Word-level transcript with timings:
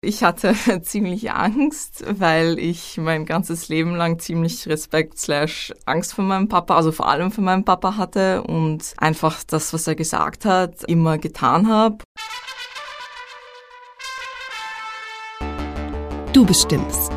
Ich 0.00 0.22
hatte 0.22 0.54
ziemlich 0.82 1.32
Angst, 1.32 2.04
weil 2.08 2.60
ich 2.60 2.98
mein 2.98 3.26
ganzes 3.26 3.68
Leben 3.68 3.96
lang 3.96 4.20
ziemlich 4.20 4.68
Respekt 4.68 5.18
slash 5.18 5.74
Angst 5.86 6.14
vor 6.14 6.24
meinem 6.24 6.48
Papa, 6.48 6.76
also 6.76 6.92
vor 6.92 7.08
allem 7.08 7.32
vor 7.32 7.42
meinem 7.42 7.64
Papa 7.64 7.96
hatte 7.96 8.44
und 8.44 8.94
einfach 8.98 9.42
das, 9.42 9.72
was 9.72 9.88
er 9.88 9.96
gesagt 9.96 10.44
hat, 10.44 10.84
immer 10.84 11.18
getan 11.18 11.68
habe. 11.68 11.98
Du 16.32 16.46
bestimmst. 16.46 17.10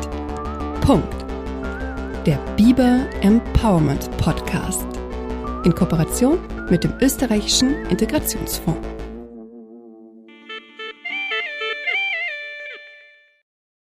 Punkt. 0.80 1.14
Der 2.26 2.38
Biber 2.56 3.06
Empowerment 3.20 4.10
Podcast. 4.16 4.86
In 5.64 5.72
Kooperation 5.72 6.40
mit 6.68 6.82
dem 6.82 6.94
österreichischen 7.00 7.86
Integrationsfonds. 7.86 9.01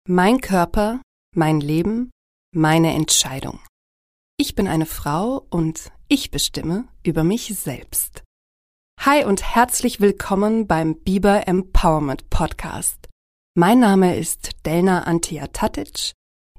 Mein 0.10 0.42
Körper, 0.42 1.02
mein 1.34 1.62
Leben, 1.62 2.12
meine 2.54 2.94
Entscheidung. 2.94 3.62
Ich 4.36 4.54
bin 4.54 4.68
eine 4.68 4.86
Frau 4.86 5.48
und 5.50 5.94
ich 6.10 6.30
bestimme 6.30 6.90
über 7.04 7.24
mich 7.24 7.56
selbst. 7.58 8.22
Hi 9.00 9.24
und 9.24 9.56
herzlich 9.56 10.02
willkommen 10.02 10.68
beim 10.68 10.96
Biber 10.96 11.48
Empowerment 11.48 12.30
Podcast. 12.30 13.08
Mein 13.56 13.80
Name 13.80 14.18
ist 14.18 14.66
Delna 14.66 15.04
Antia 15.04 15.48
Tatic. 15.48 16.12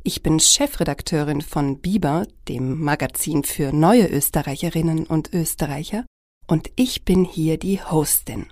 Ich 0.02 0.22
bin 0.22 0.40
Chefredakteurin 0.40 1.42
von 1.42 1.82
Biber, 1.82 2.26
dem 2.48 2.80
Magazin 2.82 3.44
für 3.44 3.74
neue 3.74 4.06
Österreicherinnen 4.06 5.06
und 5.06 5.34
Österreicher, 5.34 6.06
und 6.46 6.70
ich 6.76 7.04
bin 7.04 7.26
hier 7.26 7.58
die 7.58 7.82
Hostin. 7.82 8.46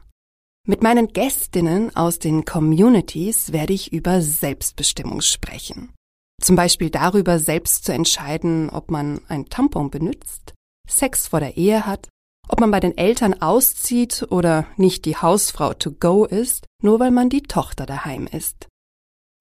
Mit 0.64 0.80
meinen 0.80 1.08
Gästinnen 1.08 1.94
aus 1.96 2.20
den 2.20 2.44
Communities 2.44 3.52
werde 3.52 3.72
ich 3.72 3.92
über 3.92 4.22
Selbstbestimmung 4.22 5.20
sprechen. 5.20 5.92
Zum 6.40 6.54
Beispiel 6.54 6.88
darüber, 6.88 7.40
selbst 7.40 7.84
zu 7.84 7.92
entscheiden, 7.92 8.70
ob 8.70 8.88
man 8.88 9.22
ein 9.26 9.46
Tampon 9.46 9.90
benutzt, 9.90 10.54
Sex 10.88 11.26
vor 11.26 11.40
der 11.40 11.56
Ehe 11.56 11.84
hat, 11.84 12.08
ob 12.48 12.60
man 12.60 12.70
bei 12.70 12.78
den 12.78 12.96
Eltern 12.96 13.42
auszieht 13.42 14.26
oder 14.30 14.66
nicht 14.76 15.04
die 15.04 15.16
Hausfrau 15.16 15.74
to 15.74 15.90
go 15.90 16.24
ist, 16.24 16.64
nur 16.80 17.00
weil 17.00 17.10
man 17.10 17.28
die 17.28 17.42
Tochter 17.42 17.84
daheim 17.84 18.28
ist. 18.28 18.68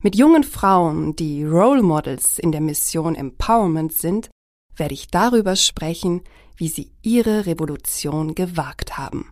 Mit 0.04 0.16
jungen 0.16 0.44
Frauen, 0.44 1.16
die 1.16 1.44
Role 1.44 1.84
Models 1.84 2.40
in 2.40 2.52
der 2.52 2.62
Mission 2.62 3.14
Empowerment 3.14 3.94
sind, 3.94 4.32
werde 4.76 4.96
ich 4.96 5.10
darüber 5.10 5.56
sprechen, 5.56 6.24
wie 6.56 6.70
sie 6.70 6.92
ihre 7.04 7.46
Revolution 7.46 8.34
gewagt 8.34 8.98
haben. 8.98 9.30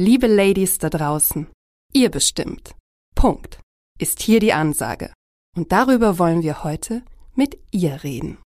Liebe 0.00 0.28
Ladies 0.28 0.78
da 0.78 0.90
draußen, 0.90 1.48
ihr 1.92 2.08
bestimmt. 2.08 2.76
Punkt. 3.16 3.58
Ist 3.98 4.22
hier 4.22 4.38
die 4.38 4.52
Ansage. 4.52 5.12
Und 5.56 5.72
darüber 5.72 6.20
wollen 6.20 6.44
wir 6.44 6.62
heute 6.62 7.02
mit 7.34 7.58
ihr 7.72 8.04
reden. 8.04 8.38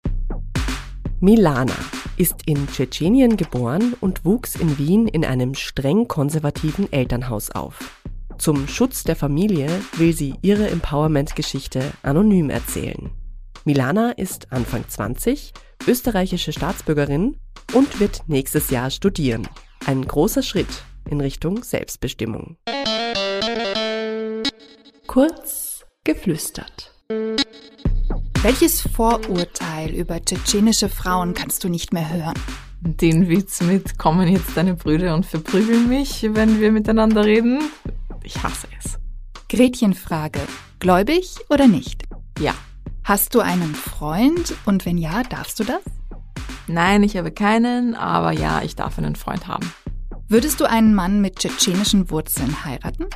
Milana 1.18 1.74
ist 2.16 2.46
in 2.46 2.68
Tschetschenien 2.68 3.36
geboren 3.36 3.94
und 4.00 4.24
wuchs 4.24 4.54
in 4.54 4.78
Wien 4.78 5.08
in 5.08 5.24
einem 5.24 5.56
streng 5.56 6.06
konservativen 6.06 6.92
Elternhaus 6.92 7.50
auf. 7.50 8.00
Zum 8.38 8.68
Schutz 8.68 9.02
der 9.02 9.16
Familie 9.16 9.68
will 9.96 10.12
sie 10.12 10.36
ihre 10.42 10.70
Empowerment-Geschichte 10.70 11.82
anonym 12.04 12.48
erzählen. 12.50 13.10
Milana 13.64 14.12
ist 14.12 14.52
Anfang 14.52 14.84
20, 14.88 15.52
österreichische 15.88 16.52
Staatsbürgerin 16.52 17.38
und 17.74 17.98
wird 17.98 18.22
nächstes 18.28 18.70
Jahr 18.70 18.90
studieren. 18.90 19.48
Ein 19.84 20.06
großer 20.06 20.44
Schritt 20.44 20.84
in 21.08 21.20
Richtung 21.20 21.62
Selbstbestimmung. 21.62 22.56
Kurz 25.06 25.84
geflüstert. 26.04 26.94
Welches 28.42 28.80
Vorurteil 28.80 29.90
über 29.90 30.24
tschetschenische 30.24 30.88
Frauen 30.88 31.34
kannst 31.34 31.62
du 31.64 31.68
nicht 31.68 31.92
mehr 31.92 32.10
hören? 32.10 32.34
Den 32.80 33.28
Witz 33.28 33.60
mit 33.60 33.98
kommen 33.98 34.28
jetzt 34.28 34.56
deine 34.56 34.74
Brüder 34.74 35.14
und 35.14 35.26
verprügeln 35.26 35.88
mich, 35.88 36.26
wenn 36.30 36.60
wir 36.60 36.72
miteinander 36.72 37.24
reden. 37.24 37.60
Ich 38.22 38.42
hasse 38.42 38.68
es. 38.78 38.98
Gretchenfrage. 39.50 40.40
Gläubig 40.78 41.36
oder 41.50 41.66
nicht? 41.66 42.04
Ja. 42.38 42.54
Hast 43.04 43.34
du 43.34 43.40
einen 43.40 43.74
Freund 43.74 44.54
und 44.64 44.86
wenn 44.86 44.96
ja, 44.96 45.22
darfst 45.24 45.60
du 45.60 45.64
das? 45.64 45.82
Nein, 46.68 47.02
ich 47.02 47.16
habe 47.16 47.32
keinen, 47.32 47.94
aber 47.94 48.32
ja, 48.32 48.62
ich 48.62 48.76
darf 48.76 48.96
einen 48.96 49.16
Freund 49.16 49.48
haben. 49.48 49.70
Würdest 50.32 50.60
du 50.60 50.64
einen 50.64 50.94
Mann 50.94 51.20
mit 51.20 51.40
tschetschenischen 51.40 52.08
Wurzeln 52.08 52.64
heiraten? 52.64 53.06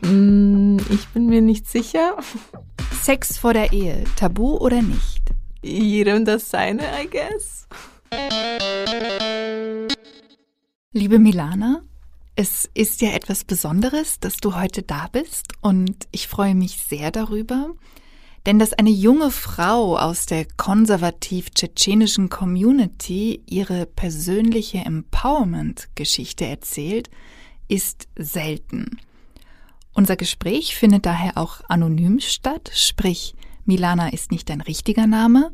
Mm, 0.00 0.78
ich 0.88 1.06
bin 1.08 1.26
mir 1.26 1.42
nicht 1.42 1.68
sicher. 1.68 2.16
Sex 3.02 3.36
vor 3.36 3.52
der 3.52 3.74
Ehe, 3.74 4.04
tabu 4.16 4.56
oder 4.56 4.80
nicht? 4.80 5.22
Jedem 5.60 6.24
das 6.24 6.48
seine, 6.48 6.84
I 6.98 7.10
guess. 7.10 7.68
Liebe 10.94 11.18
Milana, 11.18 11.82
es 12.36 12.70
ist 12.72 13.02
ja 13.02 13.10
etwas 13.10 13.44
Besonderes, 13.44 14.18
dass 14.18 14.38
du 14.38 14.54
heute 14.54 14.82
da 14.82 15.08
bist 15.12 15.52
und 15.60 16.08
ich 16.10 16.26
freue 16.26 16.54
mich 16.54 16.78
sehr 16.78 17.10
darüber. 17.10 17.74
Denn 18.46 18.58
dass 18.58 18.72
eine 18.72 18.90
junge 18.90 19.30
Frau 19.30 19.96
aus 19.96 20.26
der 20.26 20.46
konservativ-tschetschenischen 20.56 22.28
Community 22.28 23.42
ihre 23.46 23.86
persönliche 23.86 24.78
Empowerment-Geschichte 24.78 26.46
erzählt, 26.46 27.08
ist 27.68 28.08
selten. 28.16 28.98
Unser 29.94 30.16
Gespräch 30.16 30.74
findet 30.74 31.06
daher 31.06 31.38
auch 31.38 31.60
anonym 31.68 32.18
statt, 32.18 32.70
sprich 32.74 33.34
Milana 33.64 34.08
ist 34.08 34.32
nicht 34.32 34.48
dein 34.48 34.60
richtiger 34.60 35.06
Name 35.06 35.52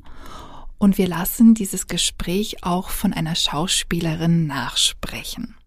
und 0.78 0.96
wir 0.96 1.08
lassen 1.08 1.54
dieses 1.54 1.88
Gespräch 1.88 2.64
auch 2.64 2.88
von 2.88 3.12
einer 3.12 3.34
Schauspielerin 3.34 4.46
nachsprechen. 4.46 5.57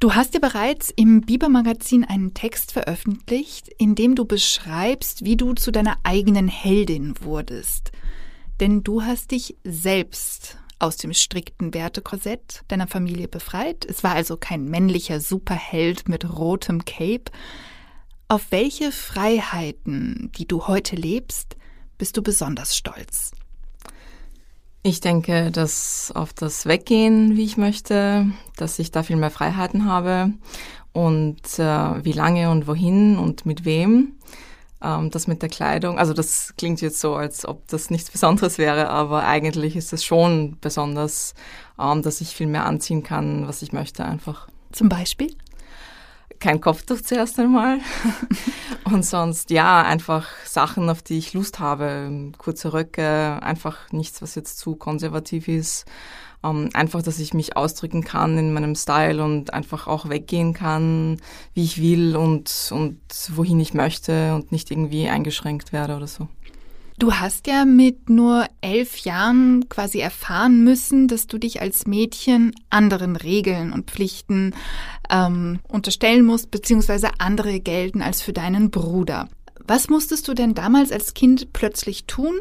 Du 0.00 0.14
hast 0.14 0.32
ja 0.32 0.40
bereits 0.40 0.88
im 0.88 1.20
Biber-Magazin 1.20 2.06
einen 2.06 2.32
Text 2.32 2.72
veröffentlicht, 2.72 3.68
in 3.76 3.94
dem 3.94 4.14
du 4.14 4.24
beschreibst, 4.24 5.26
wie 5.26 5.36
du 5.36 5.52
zu 5.52 5.70
deiner 5.70 5.98
eigenen 6.04 6.48
Heldin 6.48 7.16
wurdest. 7.20 7.92
Denn 8.60 8.82
du 8.82 9.02
hast 9.02 9.30
dich 9.30 9.58
selbst 9.62 10.56
aus 10.78 10.96
dem 10.96 11.12
strikten 11.12 11.74
Wertekorsett 11.74 12.62
deiner 12.68 12.86
Familie 12.86 13.28
befreit. 13.28 13.84
Es 13.84 14.02
war 14.02 14.14
also 14.14 14.38
kein 14.38 14.64
männlicher 14.64 15.20
Superheld 15.20 16.08
mit 16.08 16.34
rotem 16.34 16.86
Cape. 16.86 17.30
Auf 18.26 18.46
welche 18.52 18.92
Freiheiten, 18.92 20.32
die 20.34 20.48
du 20.48 20.66
heute 20.66 20.96
lebst, 20.96 21.58
bist 21.98 22.16
du 22.16 22.22
besonders 22.22 22.74
stolz? 22.74 23.32
Ich 24.82 25.00
denke, 25.00 25.50
dass 25.50 26.10
auf 26.14 26.32
das 26.32 26.64
Weggehen, 26.64 27.36
wie 27.36 27.44
ich 27.44 27.58
möchte, 27.58 28.26
dass 28.56 28.78
ich 28.78 28.90
da 28.90 29.02
viel 29.02 29.16
mehr 29.16 29.30
Freiheiten 29.30 29.84
habe 29.84 30.32
und 30.92 31.58
äh, 31.58 32.04
wie 32.04 32.12
lange 32.12 32.50
und 32.50 32.66
wohin 32.66 33.18
und 33.18 33.44
mit 33.44 33.66
wem. 33.66 34.14
Ähm, 34.82 35.10
das 35.10 35.26
mit 35.26 35.42
der 35.42 35.50
Kleidung, 35.50 35.98
also 35.98 36.14
das 36.14 36.54
klingt 36.56 36.80
jetzt 36.80 37.00
so, 37.00 37.14
als 37.14 37.46
ob 37.46 37.68
das 37.68 37.90
nichts 37.90 38.10
Besonderes 38.10 38.56
wäre, 38.56 38.88
aber 38.88 39.24
eigentlich 39.26 39.76
ist 39.76 39.92
es 39.92 40.02
schon 40.02 40.56
besonders, 40.62 41.34
ähm, 41.78 42.00
dass 42.00 42.22
ich 42.22 42.30
viel 42.30 42.46
mehr 42.46 42.64
anziehen 42.64 43.02
kann, 43.02 43.46
was 43.46 43.60
ich 43.60 43.72
möchte 43.72 44.06
einfach. 44.06 44.48
Zum 44.72 44.88
Beispiel? 44.88 45.36
Kein 46.40 46.60
Kopftuch 46.60 47.00
zuerst 47.02 47.38
einmal. 47.38 47.78
und 48.84 49.04
sonst, 49.04 49.50
ja, 49.50 49.82
einfach 49.82 50.26
Sachen, 50.44 50.90
auf 50.90 51.02
die 51.02 51.18
ich 51.18 51.34
Lust 51.34 51.60
habe. 51.60 52.32
Kurze 52.38 52.72
Röcke, 52.72 53.38
einfach 53.42 53.92
nichts, 53.92 54.22
was 54.22 54.34
jetzt 54.34 54.58
zu 54.58 54.74
konservativ 54.74 55.46
ist. 55.48 55.84
Ähm, 56.42 56.70
einfach, 56.72 57.02
dass 57.02 57.18
ich 57.18 57.34
mich 57.34 57.56
ausdrücken 57.56 58.02
kann 58.02 58.38
in 58.38 58.54
meinem 58.54 58.74
Style 58.74 59.22
und 59.22 59.52
einfach 59.52 59.86
auch 59.86 60.08
weggehen 60.08 60.54
kann, 60.54 61.18
wie 61.52 61.64
ich 61.64 61.80
will 61.80 62.16
und, 62.16 62.70
und 62.72 62.98
wohin 63.34 63.60
ich 63.60 63.74
möchte 63.74 64.34
und 64.34 64.50
nicht 64.50 64.70
irgendwie 64.70 65.08
eingeschränkt 65.08 65.72
werde 65.72 65.96
oder 65.96 66.06
so. 66.06 66.28
Du 67.00 67.14
hast 67.14 67.46
ja 67.46 67.64
mit 67.64 68.10
nur 68.10 68.44
elf 68.60 68.98
Jahren 68.98 69.70
quasi 69.70 70.00
erfahren 70.00 70.62
müssen, 70.64 71.08
dass 71.08 71.26
du 71.26 71.38
dich 71.38 71.62
als 71.62 71.86
Mädchen 71.86 72.52
anderen 72.68 73.16
Regeln 73.16 73.72
und 73.72 73.90
Pflichten 73.90 74.54
ähm, 75.08 75.60
unterstellen 75.66 76.26
musst, 76.26 76.50
beziehungsweise 76.50 77.08
andere 77.16 77.58
gelten 77.58 78.02
als 78.02 78.20
für 78.20 78.34
deinen 78.34 78.70
Bruder. 78.70 79.30
Was 79.66 79.88
musstest 79.88 80.28
du 80.28 80.34
denn 80.34 80.52
damals 80.52 80.92
als 80.92 81.14
Kind 81.14 81.54
plötzlich 81.54 82.04
tun 82.04 82.34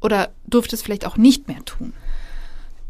oder 0.00 0.30
durftest 0.46 0.84
vielleicht 0.84 1.06
auch 1.06 1.16
nicht 1.16 1.48
mehr 1.48 1.64
tun? 1.64 1.92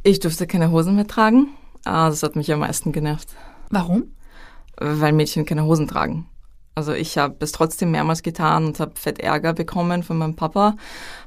Ich 0.03 0.21
durfte 0.21 0.47
keine 0.47 0.71
Hosen 0.73 0.95
mehr 0.95 1.07
tragen. 1.07 1.49
Ah, 1.87 2.11
das 2.11 2.23
hat 2.23 2.37
mich 2.37 2.53
am 2.53 2.59
meisten 2.59 2.93
genervt. 2.93 3.29
Warum? 3.71 4.13
Weil 4.77 5.15
Mädchen 5.15 5.47
keine 5.47 5.65
Hosen 5.65 5.89
tragen. 5.89 6.27
Also 6.75 6.93
ich 6.93 7.19
habe 7.19 7.37
es 7.41 7.53
trotzdem 7.53 7.93
mehrmals 7.93 8.23
getan 8.23 8.67
und 8.67 8.81
habe 8.81 8.93
fett 8.97 9.21
Ärger 9.21 9.53
bekommen 9.53 10.03
von 10.03 10.19
meinem 10.19 10.35
Papa. 10.35 10.77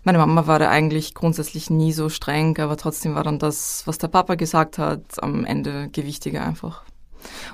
Meine 0.03 0.17
Mama 0.17 0.47
war 0.47 0.59
da 0.59 0.69
eigentlich 0.69 1.13
grundsätzlich 1.13 1.69
nie 1.69 1.93
so 1.93 2.09
streng, 2.09 2.57
aber 2.59 2.75
trotzdem 2.77 3.15
war 3.15 3.23
dann 3.23 3.39
das, 3.39 3.83
was 3.85 3.97
der 3.97 4.09
Papa 4.09 4.35
gesagt 4.35 4.77
hat, 4.77 5.23
am 5.23 5.45
Ende 5.45 5.89
gewichtiger 5.91 6.45
einfach. 6.45 6.83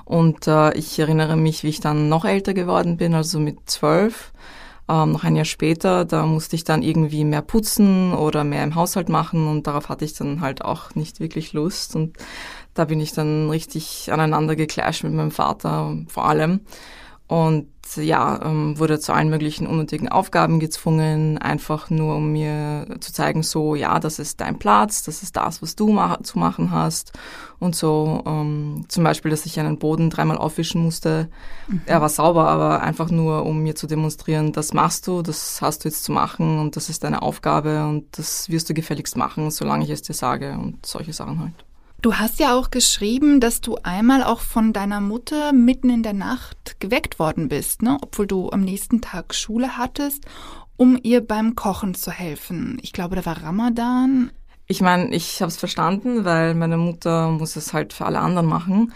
Und 0.06 0.48
äh, 0.48 0.74
ich 0.74 0.98
erinnere 1.00 1.38
mich, 1.38 1.64
wie 1.64 1.70
ich 1.70 1.80
dann 1.80 2.10
noch 2.10 2.26
älter 2.26 2.54
geworden 2.54 2.98
bin, 2.98 3.14
also 3.14 3.40
mit 3.40 3.58
zwölf, 3.70 4.34
Ähm, 4.90 5.14
noch 5.14 5.24
ein 5.24 5.38
Jahr 5.38 5.46
später, 5.46 6.04
da 6.04 6.26
musste 6.26 6.58
ich 6.58 6.66
dann 6.66 6.84
irgendwie 6.84 7.24
mehr 7.24 7.42
putzen 7.42 8.14
oder 8.14 8.44
mehr 8.44 8.66
im 8.66 8.76
Haushalt 8.76 9.08
machen 9.08 9.48
und 9.48 9.66
darauf 9.66 9.88
hatte 9.88 10.04
ich 10.04 10.14
dann 10.14 10.42
halt 10.42 10.62
auch 10.62 10.94
nicht 10.94 11.22
wirklich 11.22 11.54
Lust 11.54 11.96
und 11.96 12.18
da 12.74 12.84
bin 12.84 13.00
ich 13.00 13.14
dann 13.14 13.50
richtig 13.50 14.12
aneinander 14.12 14.58
geclasht 14.58 15.06
mit 15.06 15.14
meinem 15.14 15.32
Vater 15.32 15.96
vor 16.10 16.26
allem 16.26 16.60
und 17.28 17.68
ja, 17.96 18.40
ähm, 18.44 18.80
wurde 18.80 19.00
zu 19.00 19.14
allen 19.14 19.30
möglichen 19.30 19.68
unnötigen 19.68 20.10
Aufgaben 20.10 20.60
gezwungen, 20.60 21.38
einfach 21.38 21.90
nur 21.90 22.16
um 22.16 22.32
mir 22.32 22.88
zu 23.00 23.14
zeigen, 23.14 23.44
so, 23.44 23.76
ja, 23.76 24.00
das 24.00 24.20
ist 24.20 24.42
dein 24.42 24.58
Platz, 24.58 25.04
das 25.04 25.22
ist 25.22 25.36
das, 25.36 25.62
was 25.62 25.76
du 25.76 25.92
ma 25.92 26.18
zu 26.24 26.40
machen 26.40 26.72
hast 26.72 27.14
und 27.60 27.76
so. 27.76 28.24
Ähm, 28.26 28.86
zum 28.88 29.04
Beispiel, 29.04 29.32
dass 29.32 29.46
ich 29.46 29.60
einen 29.60 29.80
Boden 29.80 30.10
dreimal 30.10 30.38
aufwischen 30.38 30.82
musste. 30.82 31.30
Mhm. 31.68 31.82
Er 31.86 32.02
war 32.02 32.10
sauber, 32.10 32.48
aber 32.48 32.82
einfach 32.82 33.10
nur, 33.10 33.46
um 33.46 33.60
mir 33.60 33.76
zu 33.76 33.88
demonstrieren, 33.88 34.54
das 34.54 34.74
machst 34.74 35.08
du, 35.08 35.22
das 35.22 35.62
hast 35.62 35.84
du 35.84 35.90
jetzt 35.90 36.04
zu 36.04 36.12
machen 36.12 36.60
und 36.60 36.76
das 36.76 36.90
ist 36.90 37.04
deine 37.04 37.22
Aufgabe 37.22 37.86
und 37.86 38.18
das 38.18 38.50
wirst 38.50 38.70
du 38.70 38.74
gefälligst 38.74 39.18
machen, 39.18 39.52
solange 39.52 39.84
ich 39.84 39.90
es 39.90 40.02
dir 40.02 40.14
sage 40.14 40.54
und 40.54 40.86
solche 40.86 41.14
Sachen 41.14 41.40
halt. 41.40 41.66
Du 42.04 42.16
hast 42.16 42.42
ja 42.42 42.54
auch 42.54 42.70
geschrieben, 42.70 43.40
dass 43.40 43.62
du 43.62 43.78
einmal 43.82 44.26
auch 44.26 44.42
von 44.42 44.74
deiner 44.74 45.00
Mutter 45.00 45.54
mitten 45.54 45.90
in 45.90 46.04
der 46.04 46.12
Nacht 46.12 46.76
geweckt 46.82 47.18
worden 47.18 47.48
bist, 47.48 47.82
ne? 47.82 47.98
obwohl 48.02 48.28
du 48.28 48.50
am 48.50 48.60
nächsten 48.60 49.00
Tag 49.00 49.34
Schule 49.34 49.78
hattest, 49.78 50.26
um 50.76 51.00
ihr 51.02 51.26
beim 51.26 51.56
Kochen 51.56 51.96
zu 51.96 52.12
helfen. 52.12 52.78
Ich 52.82 52.92
glaube, 52.92 53.16
da 53.16 53.26
war 53.26 53.42
Ramadan. 53.42 54.32
Ich 54.68 54.82
meine, 54.82 55.16
ich 55.16 55.42
habe 55.42 55.48
es 55.48 55.56
verstanden, 55.56 56.26
weil 56.26 56.56
meine 56.56 56.76
Mutter 56.76 57.30
muss 57.30 57.56
es 57.56 57.72
halt 57.72 57.94
für 57.94 58.06
alle 58.06 58.20
anderen 58.20 58.48
machen. 58.48 58.92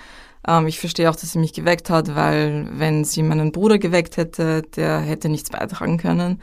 Ähm, 0.45 0.67
ich 0.67 0.77
verstehe 0.77 1.09
auch, 1.09 1.15
dass 1.15 1.31
sie 1.31 1.39
mich 1.39 1.53
geweckt 1.53 1.89
hat, 1.89 2.13
weil 2.13 2.67
wenn 2.73 3.05
sie 3.05 3.23
meinen 3.23 3.53
Bruder 3.53 3.77
geweckt 3.77 4.17
hätte, 4.17 4.63
der 4.63 4.99
hätte 4.99 5.29
nichts 5.29 5.49
beitragen 5.49 5.97
können. 5.97 6.41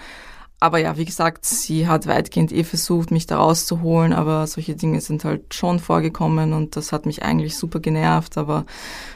Aber 0.61 0.79
ja, 0.79 0.97
wie 0.97 1.05
gesagt, 1.05 1.45
sie 1.45 1.87
hat 1.89 2.07
weitgehend 2.07 2.53
eh 2.53 2.65
versucht, 2.65 3.11
mich 3.11 3.27
da 3.27 3.39
rauszuholen, 3.39 4.13
aber 4.13 4.47
solche 4.47 4.75
Dinge 4.75 5.01
sind 5.01 5.25
halt 5.25 5.53
schon 5.53 5.79
vorgekommen 5.79 6.53
und 6.53 6.77
das 6.77 6.93
hat 6.93 7.07
mich 7.07 7.23
eigentlich 7.23 7.57
super 7.57 7.81
genervt, 7.81 8.39
aber 8.39 8.65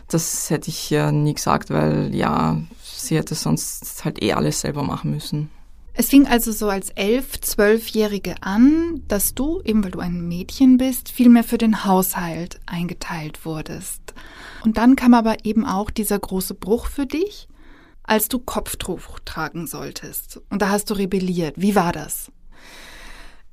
das 0.08 0.50
hätte 0.50 0.68
ich 0.68 0.90
ja 0.90 1.10
nie 1.10 1.34
gesagt, 1.34 1.70
weil 1.70 2.14
ja, 2.14 2.60
sie 2.82 3.16
hätte 3.16 3.34
sonst 3.34 4.04
halt 4.04 4.22
eh 4.22 4.34
alles 4.34 4.60
selber 4.60 4.82
machen 4.82 5.10
müssen. 5.10 5.50
Es 5.94 6.10
fing 6.10 6.28
also 6.28 6.52
so 6.52 6.68
als 6.68 6.90
elf, 6.90 7.40
zwölfjährige 7.40 8.36
an, 8.40 9.02
dass 9.08 9.34
du, 9.34 9.60
eben 9.64 9.82
weil 9.82 9.90
du 9.90 9.98
ein 9.98 10.28
Mädchen 10.28 10.76
bist, 10.76 11.10
viel 11.10 11.28
mehr 11.28 11.42
für 11.42 11.58
den 11.58 11.84
Haushalt 11.84 12.60
eingeteilt 12.66 13.44
wurdest. 13.44 14.14
Und 14.64 14.76
dann 14.76 14.94
kam 14.94 15.12
aber 15.12 15.44
eben 15.44 15.64
auch 15.64 15.90
dieser 15.90 16.18
große 16.18 16.54
Bruch 16.54 16.86
für 16.86 17.06
dich 17.06 17.47
als 18.08 18.28
du 18.28 18.38
Kopftuch 18.38 19.20
tragen 19.24 19.66
solltest. 19.66 20.40
Und 20.50 20.62
da 20.62 20.70
hast 20.70 20.90
du 20.90 20.94
rebelliert. 20.94 21.54
Wie 21.56 21.74
war 21.74 21.92
das? 21.92 22.32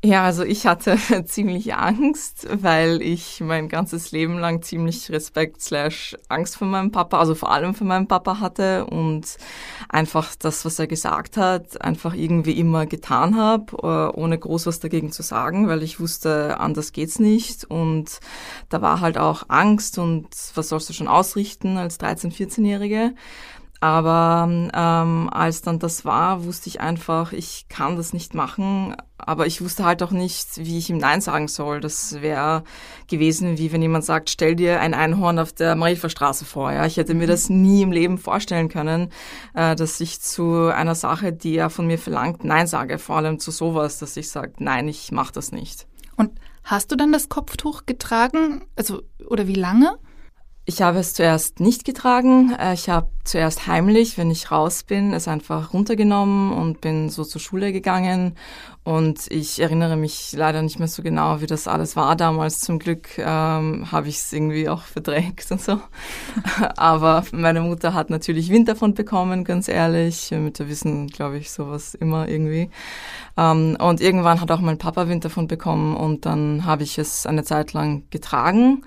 Ja, 0.04 0.24
also 0.24 0.44
ich 0.44 0.68
hatte 0.68 1.00
ziemlich 1.25 1.74
Angst, 1.74 2.48
weil 2.52 3.02
ich 3.02 3.42
mein 3.42 3.69
ganzes 3.69 4.12
Leben 4.12 4.38
lang 4.38 4.62
ziemlich 4.62 5.10
Respekt 5.10 5.63
slash 5.63 6.16
Angst 6.30 6.57
vor 6.57 6.68
meinem 6.68 6.92
Papa, 6.92 7.18
also 7.18 7.34
vor 7.34 7.52
allem 7.52 7.74
vor 7.74 7.88
meinem 7.88 8.07
Papa 8.07 8.40
hatte 8.40 8.86
und 8.86 9.38
einfach 9.90 10.36
das, 10.36 10.63
was 10.63 10.78
er 10.78 10.86
gesagt 10.86 11.38
hat, 11.38 11.81
einfach 11.81 12.13
irgendwie 12.13 12.60
immer 12.60 12.86
getan 12.86 13.36
habe, 13.36 13.78
äh, 13.81 14.19
ohne 14.19 14.38
groß 14.38 14.68
was 14.68 14.80
dagegen 14.80 15.12
zu 15.12 15.24
sagen, 15.24 15.68
weil 15.68 15.81
ich 15.81 16.00
wusste, 16.00 16.60
anders 16.60 16.92
geht's 16.92 17.18
nicht 17.18 17.66
und 17.66 18.19
da 18.69 18.84
war 18.84 19.02
halt 19.02 19.18
auch 19.18 19.46
Angst 19.48 19.98
und 19.98 20.28
was 20.54 20.69
sollst 20.69 20.88
du 20.88 20.94
schon 20.94 21.07
ausrichten 21.07 21.78
als 21.78 22.00
13-, 22.00 22.31
14-Jährige. 22.31 23.16
Aber 23.81 24.48
ähm, 24.50 25.30
als 25.31 25.62
dann 25.62 25.80
das 25.80 26.06
war, 26.06 26.45
wusste 26.45 26.69
ich 26.69 26.81
einfach, 26.81 27.33
ich 27.33 27.68
kann 27.69 27.98
das 27.98 28.13
nicht 28.13 28.33
machen. 28.33 28.95
Aber 29.18 29.48
ich 29.48 29.62
wusste 29.62 29.86
halt 29.86 30.01
auch 30.01 30.12
nicht, 30.12 30.57
wie 30.57 30.77
ich 30.77 30.89
ihm 30.89 30.98
Nein 30.98 31.22
sagen 31.22 31.48
soll. 31.48 31.81
Das 31.81 32.22
wäre 32.22 32.63
gewesen, 33.07 33.57
wie 33.57 33.72
wenn 33.72 33.81
jemand 33.81 34.06
sagt, 34.06 34.30
stell 34.30 34.56
dir 34.56 34.80
ein 34.80 34.94
Einhorn 34.94 35.39
auf 35.39 35.51
der 35.54 35.75
Marilferstraße 35.75 36.45
vor. 36.45 36.72
Ja, 36.72 36.86
ich 36.86 36.98
hätte 36.98 37.13
mir 37.13 37.25
mhm. 37.25 37.31
das 37.31 37.50
nie 37.50 37.81
im 37.81 37.92
Leben 37.92 38.18
vorstellen 38.18 38.69
können, 38.69 39.12
äh, 39.54 39.75
dass 39.75 40.00
ich 40.00 40.21
zu 40.21 40.68
einer 40.74 40.95
Sache, 40.95 41.33
die 41.33 41.56
er 41.57 41.69
von 41.69 41.88
mir 41.88 42.00
verlangt, 42.00 42.44
Nein 42.44 42.68
sage. 42.68 42.98
Vor 42.98 43.18
allem 43.18 43.39
zu 43.39 43.51
sowas, 43.51 44.00
dass 44.00 44.18
ich 44.18 44.30
sage, 44.30 44.54
nein, 44.60 44.88
ich 44.88 45.12
mache 45.12 45.33
das 45.33 45.51
nicht. 45.51 45.88
Und 46.16 46.39
hast 46.63 46.92
du 46.92 46.95
dann 46.95 47.12
das 47.12 47.30
Kopftuch 47.30 47.86
getragen? 47.86 48.63
Also 48.75 49.01
oder 49.28 49.48
wie 49.48 49.56
lange? 49.56 49.98
Ich 50.68 50.82
habe 50.82 50.98
es 50.98 51.14
zuerst 51.14 51.60
nicht 51.60 51.86
getragen. 51.86 52.56
Äh, 52.60 52.74
ich 52.74 52.90
habe 52.90 53.08
zuerst 53.24 53.68
heimlich, 53.68 54.18
wenn 54.18 54.32
ich 54.32 54.50
raus 54.50 54.82
bin, 54.82 55.14
es 55.14 55.28
einfach 55.28 55.74
runtergenommen 55.74 56.52
und 56.54 56.82
bin 56.82 57.10
so 57.10 57.24
zur 57.24 57.40
Schule 57.40 57.72
gegangen. 57.72 58.34
Und 58.84 59.32
ich 59.32 59.62
erinnere 59.62 59.96
mich 59.96 60.34
leider 60.34 60.64
nicht 60.64 60.80
mehr 60.80 60.88
so 60.88 61.04
genau, 61.04 61.40
wie 61.42 61.46
das 61.46 61.68
alles 61.68 61.96
war 61.96 62.16
damals. 62.16 62.62
Zum 62.62 62.80
Glück 62.80 63.16
ähm, 63.20 63.92
habe 63.92 64.08
ich 64.08 64.18
es 64.18 64.34
irgendwie 64.34 64.68
auch 64.68 64.82
verdrängt 64.82 65.46
und 65.52 65.62
so. 65.62 65.80
Aber 66.78 67.24
meine 67.32 67.62
Mutter 67.62 67.94
hat 67.94 68.10
natürlich 68.10 68.50
Wind 68.50 68.68
davon 68.68 68.96
bekommen, 68.96 69.44
ganz 69.44 69.68
ehrlich. 69.68 70.32
Mütter 70.32 70.68
wissen, 70.68 71.08
glaube 71.08 71.38
ich, 71.38 71.52
sowas 71.52 71.94
immer 71.94 72.28
irgendwie. 72.28 72.72
Ähm, 73.38 73.78
und 73.80 74.02
irgendwann 74.02 74.42
hat 74.42 74.50
auch 74.50 74.62
mein 74.62 74.80
Papa 74.80 75.08
Wind 75.08 75.26
davon 75.26 75.48
bekommen 75.48 75.96
und 75.96 76.26
dann 76.26 76.66
habe 76.66 76.82
ich 76.82 76.98
es 76.98 77.28
eine 77.28 77.44
Zeit 77.44 77.74
lang 77.74 78.06
getragen 78.10 78.84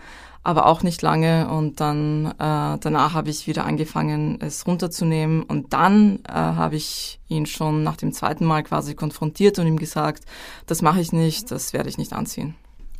aber 0.49 0.65
auch 0.65 0.83
nicht 0.83 1.03
lange. 1.03 1.51
Und 1.51 1.79
dann 1.79 2.25
äh, 2.25 2.79
danach 2.81 3.13
habe 3.13 3.29
ich 3.29 3.47
wieder 3.47 3.67
angefangen, 3.67 4.39
es 4.41 4.67
runterzunehmen. 4.67 5.43
Und 5.43 5.75
dann 5.75 6.21
äh, 6.27 6.33
habe 6.33 6.77
ich 6.77 7.21
ihn 7.29 7.45
schon 7.45 7.83
nach 7.83 7.97
dem 7.97 8.15
zweiten 8.15 8.47
Mal 8.47 8.63
quasi 8.63 8.95
konfrontiert 8.95 9.59
und 9.59 9.67
ihm 9.67 9.79
gesagt, 9.79 10.25
das 10.65 10.81
mache 10.81 11.03
ich 11.03 11.13
nicht, 11.13 11.51
das 11.51 11.75
werde 11.75 11.91
ich 11.91 11.99
nicht 11.99 12.15
anziehen. 12.15 12.55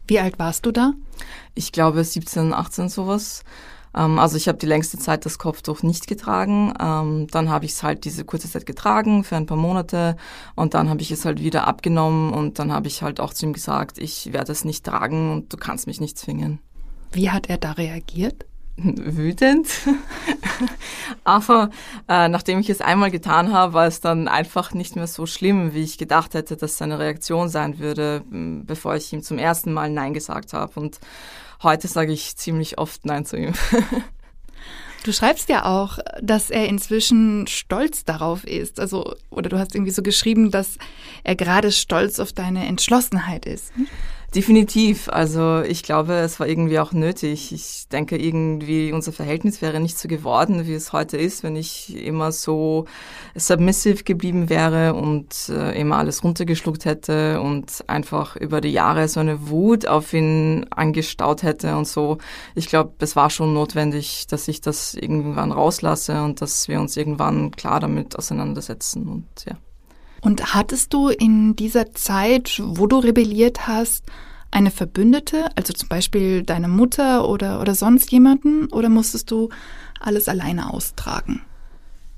Wie 0.07 0.21
alt 0.21 0.39
warst 0.39 0.67
du 0.67 0.73
da? 0.73 0.93
Ich 1.55 1.73
glaube 1.73 2.05
17, 2.05 2.53
18 2.53 2.91
sowas. 2.91 3.45
Ähm, 3.97 4.19
also 4.19 4.37
ich 4.37 4.47
habe 4.47 4.59
die 4.59 4.67
längste 4.67 4.99
Zeit 4.99 5.25
das 5.25 5.39
Kopftuch 5.39 5.83
nicht 5.83 6.07
getragen. 6.07 6.75
Ähm, 6.79 7.29
dann 7.31 7.49
habe 7.49 7.65
ich 7.65 7.73
es 7.73 7.83
halt 7.83 8.05
diese 8.05 8.27
kurze 8.27 8.51
Zeit 8.51 8.67
getragen 8.67 9.25
für 9.25 9.37
ein 9.37 9.47
paar 9.47 9.57
Monate 9.57 10.19
und 10.55 10.75
dann 10.75 10.91
habe 10.91 11.01
ich 11.01 11.11
es 11.11 11.25
halt 11.25 11.43
wieder 11.43 11.67
abgenommen 11.67 12.35
und 12.35 12.59
dann 12.59 12.73
habe 12.73 12.89
ich 12.89 13.01
halt 13.01 13.21
auch 13.21 13.33
zu 13.33 13.47
ihm 13.47 13.55
gesagt, 13.55 13.97
ich 13.97 14.35
werde 14.35 14.53
es 14.53 14.67
nicht 14.67 14.85
tragen 14.85 15.33
und 15.33 15.51
du 15.51 15.57
kannst 15.57 15.87
mich 15.87 15.99
nicht 15.99 16.19
zwingen. 16.19 16.61
Wie 17.13 17.31
hat 17.31 17.49
er 17.49 17.59
da 17.59 17.73
reagiert? 17.73 18.45
Wütend. 18.77 19.67
Aber 21.25 21.71
äh, 22.09 22.29
nachdem 22.29 22.61
ich 22.61 22.71
es 22.71 22.81
einmal 22.81 23.11
getan 23.11 23.53
habe, 23.53 23.73
war 23.73 23.87
es 23.87 24.01
dann 24.01 24.29
einfach 24.29 24.73
nicht 24.73 24.95
mehr 24.95 25.09
so 25.09 25.27
schlimm, 25.27 25.75
wie 25.75 25.83
ich 25.83 25.99
gedacht 25.99 26.35
hätte, 26.35 26.57
dass 26.57 26.79
seine 26.79 26.99
Reaktion 26.99 27.49
sein 27.49 27.81
würde, 27.81 28.23
bevor 28.31 28.95
ich 28.95 29.13
ihm 29.13 29.23
zum 29.23 29.39
ersten 29.39 29.73
Mal 29.73 29.91
Nein 29.91 30.15
gesagt 30.15 30.53
habe. 30.53 30.79
Und 30.79 31.01
heute 31.63 31.89
sage 31.89 32.13
ich 32.13 32.37
ziemlich 32.37 32.79
oft 32.79 33.05
Nein 33.05 33.25
zu 33.25 33.37
ihm. 33.37 33.53
Du 35.05 35.13
schreibst 35.13 35.49
ja 35.49 35.65
auch, 35.65 36.01
dass 36.21 36.51
er 36.51 36.67
inzwischen 36.67 37.47
stolz 37.47 38.05
darauf 38.05 38.45
ist. 38.45 38.81
Also, 38.81 39.15
oder 39.31 39.49
du 39.49 39.59
hast 39.59 39.75
irgendwie 39.75 39.93
so 39.93 40.03
geschrieben, 40.03 40.51
dass 40.51 40.77
er 41.23 41.37
gerade 41.37 41.71
stolz 41.71 42.19
auf 42.19 42.33
deine 42.33 42.67
Entschlossenheit 42.67 43.47
ist. 43.47 43.73
Definitiv. 44.35 45.09
Also 45.09 45.63
ich 45.63 45.83
glaube, 45.83 46.13
es 46.17 46.39
war 46.39 46.47
irgendwie 46.47 46.79
auch 46.81 46.93
nötig. 46.93 47.51
Ich 47.51 47.89
denke, 47.89 48.19
irgendwie 48.19 48.93
unser 48.93 49.11
Verhältnis 49.11 49.63
wäre 49.63 49.81
nicht 49.81 49.99
so 49.99 50.07
geworden, 50.07 50.67
wie 50.67 50.75
es 50.75 50.93
heute 50.93 51.17
ist, 51.17 51.43
wenn 51.43 51.57
ich 51.57 51.97
immer 51.97 52.31
so 52.31 52.85
submissive 53.35 54.05
geblieben 54.05 54.51
wäre 54.51 54.93
und 54.93 55.49
äh, 55.49 55.81
immer 55.81 55.97
alles 55.97 56.23
runtergeschluckt 56.23 56.85
hätte 56.85 57.41
und 57.41 57.85
einfach 57.87 58.37
über 58.37 58.61
die 58.61 58.73
Jahre 58.73 59.09
so 59.09 59.21
eine 59.21 59.49
Wut 59.49 59.87
auf 59.87 60.13
ihn 60.13 60.67
angestaut 60.69 61.43
hätte 61.43 61.75
und 61.79 61.89
so. 61.89 62.19
Ich 62.55 62.67
glaube, 62.67 62.93
es 62.99 63.17
war 63.17 63.31
schon 63.31 63.55
notwendig, 63.55 64.27
dass 64.27 64.47
ich 64.47 64.61
das 64.61 64.93
irgendwann 64.93 65.53
rauslasse 65.53 66.23
und 66.23 66.43
dass 66.43 66.69
wir 66.69 66.81
uns 66.81 66.99
irgendwann 66.99 67.53
klar 67.53 67.81
damit 67.81 68.19
auseinandersetzen 68.19 69.09
und 69.09 69.27
ja. 69.47 69.57
Und 70.21 70.55
hattest 70.55 70.93
du 70.93 71.09
in 71.09 71.57
dieser 71.57 71.93
Zeit, 71.95 72.61
wo 72.65 72.87
du 72.87 72.99
rebelliert 72.99 73.67
hast, 73.67 74.05
eine 74.51 74.71
Verbündete, 74.71 75.49
also 75.57 75.73
zum 75.73 75.89
Beispiel 75.89 76.43
deine 76.43 76.69
Mutter 76.69 77.29
oder, 77.29 77.61
oder 77.61 77.75
sonst 77.75 78.11
jemanden, 78.11 78.67
oder 78.69 78.89
musstest 78.89 79.31
du 79.31 79.51
alles 80.01 80.29
alleine 80.29 80.73
austragen? 80.73 81.43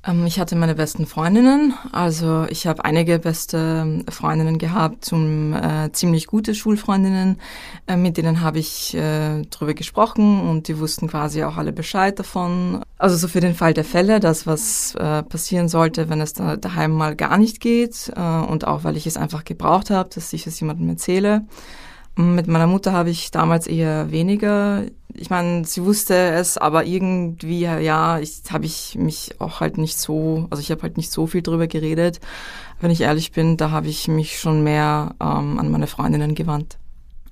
Ähm, 0.06 0.24
ich 0.26 0.40
hatte 0.40 0.56
meine 0.56 0.74
besten 0.74 1.06
Freundinnen, 1.06 1.74
also 1.92 2.46
ich 2.48 2.66
habe 2.66 2.84
einige 2.84 3.18
beste 3.18 4.02
Freundinnen 4.08 4.58
gehabt, 4.58 5.12
um, 5.12 5.52
äh, 5.52 5.92
ziemlich 5.92 6.26
gute 6.26 6.54
Schulfreundinnen, 6.54 7.38
äh, 7.86 7.96
mit 7.96 8.16
denen 8.16 8.40
habe 8.40 8.58
ich 8.58 8.94
äh, 8.94 9.42
drüber 9.50 9.74
gesprochen 9.74 10.40
und 10.40 10.68
die 10.68 10.78
wussten 10.78 11.08
quasi 11.08 11.44
auch 11.44 11.58
alle 11.58 11.72
Bescheid 11.72 12.18
davon. 12.18 12.82
Also 12.96 13.16
so 13.16 13.28
für 13.28 13.40
den 13.40 13.54
Fall 13.54 13.74
der 13.74 13.84
Fälle, 13.84 14.20
dass 14.20 14.46
was 14.46 14.94
äh, 14.94 15.22
passieren 15.22 15.68
sollte, 15.68 16.08
wenn 16.08 16.20
es 16.20 16.32
da 16.32 16.56
daheim 16.56 16.92
mal 16.92 17.14
gar 17.14 17.36
nicht 17.36 17.60
geht 17.60 18.10
äh, 18.16 18.20
und 18.20 18.66
auch 18.66 18.84
weil 18.84 18.96
ich 18.96 19.06
es 19.06 19.18
einfach 19.18 19.44
gebraucht 19.44 19.90
habe, 19.90 20.08
dass 20.14 20.32
ich 20.32 20.46
es 20.46 20.58
jemandem 20.60 20.88
erzähle. 20.88 21.44
Mit 22.20 22.48
meiner 22.48 22.66
Mutter 22.66 22.92
habe 22.92 23.08
ich 23.08 23.30
damals 23.30 23.66
eher 23.66 24.10
weniger. 24.10 24.84
Ich 25.14 25.30
meine, 25.30 25.64
sie 25.64 25.82
wusste 25.82 26.14
es, 26.14 26.58
aber 26.58 26.84
irgendwie, 26.84 27.62
ja, 27.62 28.18
ich 28.18 28.42
habe 28.50 28.66
ich 28.66 28.94
mich 28.96 29.40
auch 29.40 29.60
halt 29.60 29.78
nicht 29.78 29.98
so, 29.98 30.46
also 30.50 30.60
ich 30.60 30.70
habe 30.70 30.82
halt 30.82 30.98
nicht 30.98 31.10
so 31.10 31.26
viel 31.26 31.40
drüber 31.40 31.66
geredet. 31.66 32.20
Wenn 32.78 32.90
ich 32.90 33.00
ehrlich 33.00 33.32
bin, 33.32 33.56
da 33.56 33.70
habe 33.70 33.88
ich 33.88 34.06
mich 34.06 34.38
schon 34.38 34.62
mehr 34.62 35.14
ähm, 35.18 35.58
an 35.58 35.70
meine 35.70 35.86
Freundinnen 35.86 36.34
gewandt. 36.34 36.78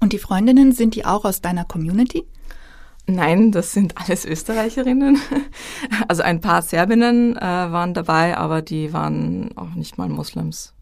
Und 0.00 0.14
die 0.14 0.18
Freundinnen, 0.18 0.73
sind 0.73 0.95
die 0.95 1.04
auch 1.04 1.26
aus 1.26 1.42
deiner 1.42 1.66
Community? 1.66 2.25
Nein, 3.07 3.52
das 3.52 3.73
sind 3.73 3.95
alles 3.97 4.25
Österreicherinnen. 4.25 5.18
Also 6.09 6.23
ein 6.23 6.40
paar 6.40 6.62
Serbinnen 6.62 7.37
äh, 7.37 7.40
waren 7.40 7.92
dabei, 7.92 8.37
aber 8.38 8.62
die 8.62 8.92
waren 8.95 9.50
auch 9.57 9.75
nicht 9.75 9.99
mal 9.99 10.09
Moslems. 10.09 10.73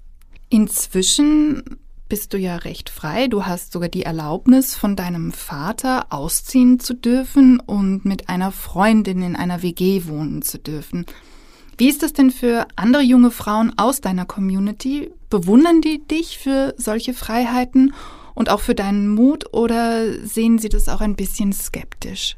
Inzwischen 0.49 1.63
bist 2.09 2.33
du 2.33 2.39
ja 2.39 2.57
recht 2.57 2.91
frei. 2.91 3.29
Du 3.29 3.47
hast 3.47 3.73
sogar 3.73 3.89
die 3.89 4.03
Erlaubnis 4.03 4.75
von 4.75 4.97
deinem 4.97 5.33
Vater 5.33 6.07
ausziehen 6.11 6.79
zu 6.79 6.95
dürfen 6.95 7.61
und 7.61 8.05
mit 8.05 8.29
einer 8.29 8.53
Freundin 8.53 9.23
in 9.23 9.37
einer 9.37 9.63
WG 9.63 10.07
wohnen 10.07 10.43
zu 10.43 10.59
dürfen. 10.59 11.07
Wie 11.79 11.89
ist 11.89 12.03
das 12.03 12.13
denn 12.13 12.31
für 12.31 12.67
andere 12.77 13.03
junge 13.03 13.31
Frauen 13.31 13.73
aus 13.77 14.01
deiner 14.01 14.25
Community? 14.25 15.11
Bewundern 15.29 15.81
die 15.83 15.99
dich 15.99 16.39
für 16.39 16.75
solche 16.79 17.13
Freiheiten 17.13 17.93
und 18.35 18.51
auch 18.51 18.61
für 18.61 18.75
deinen 18.75 19.09
Mut 19.09 19.53
oder 19.53 20.13
sehen 20.25 20.59
sie 20.59 20.69
das 20.69 20.89
auch 20.89 21.01
ein 21.01 21.17
bisschen 21.17 21.53
skeptisch? 21.53 22.37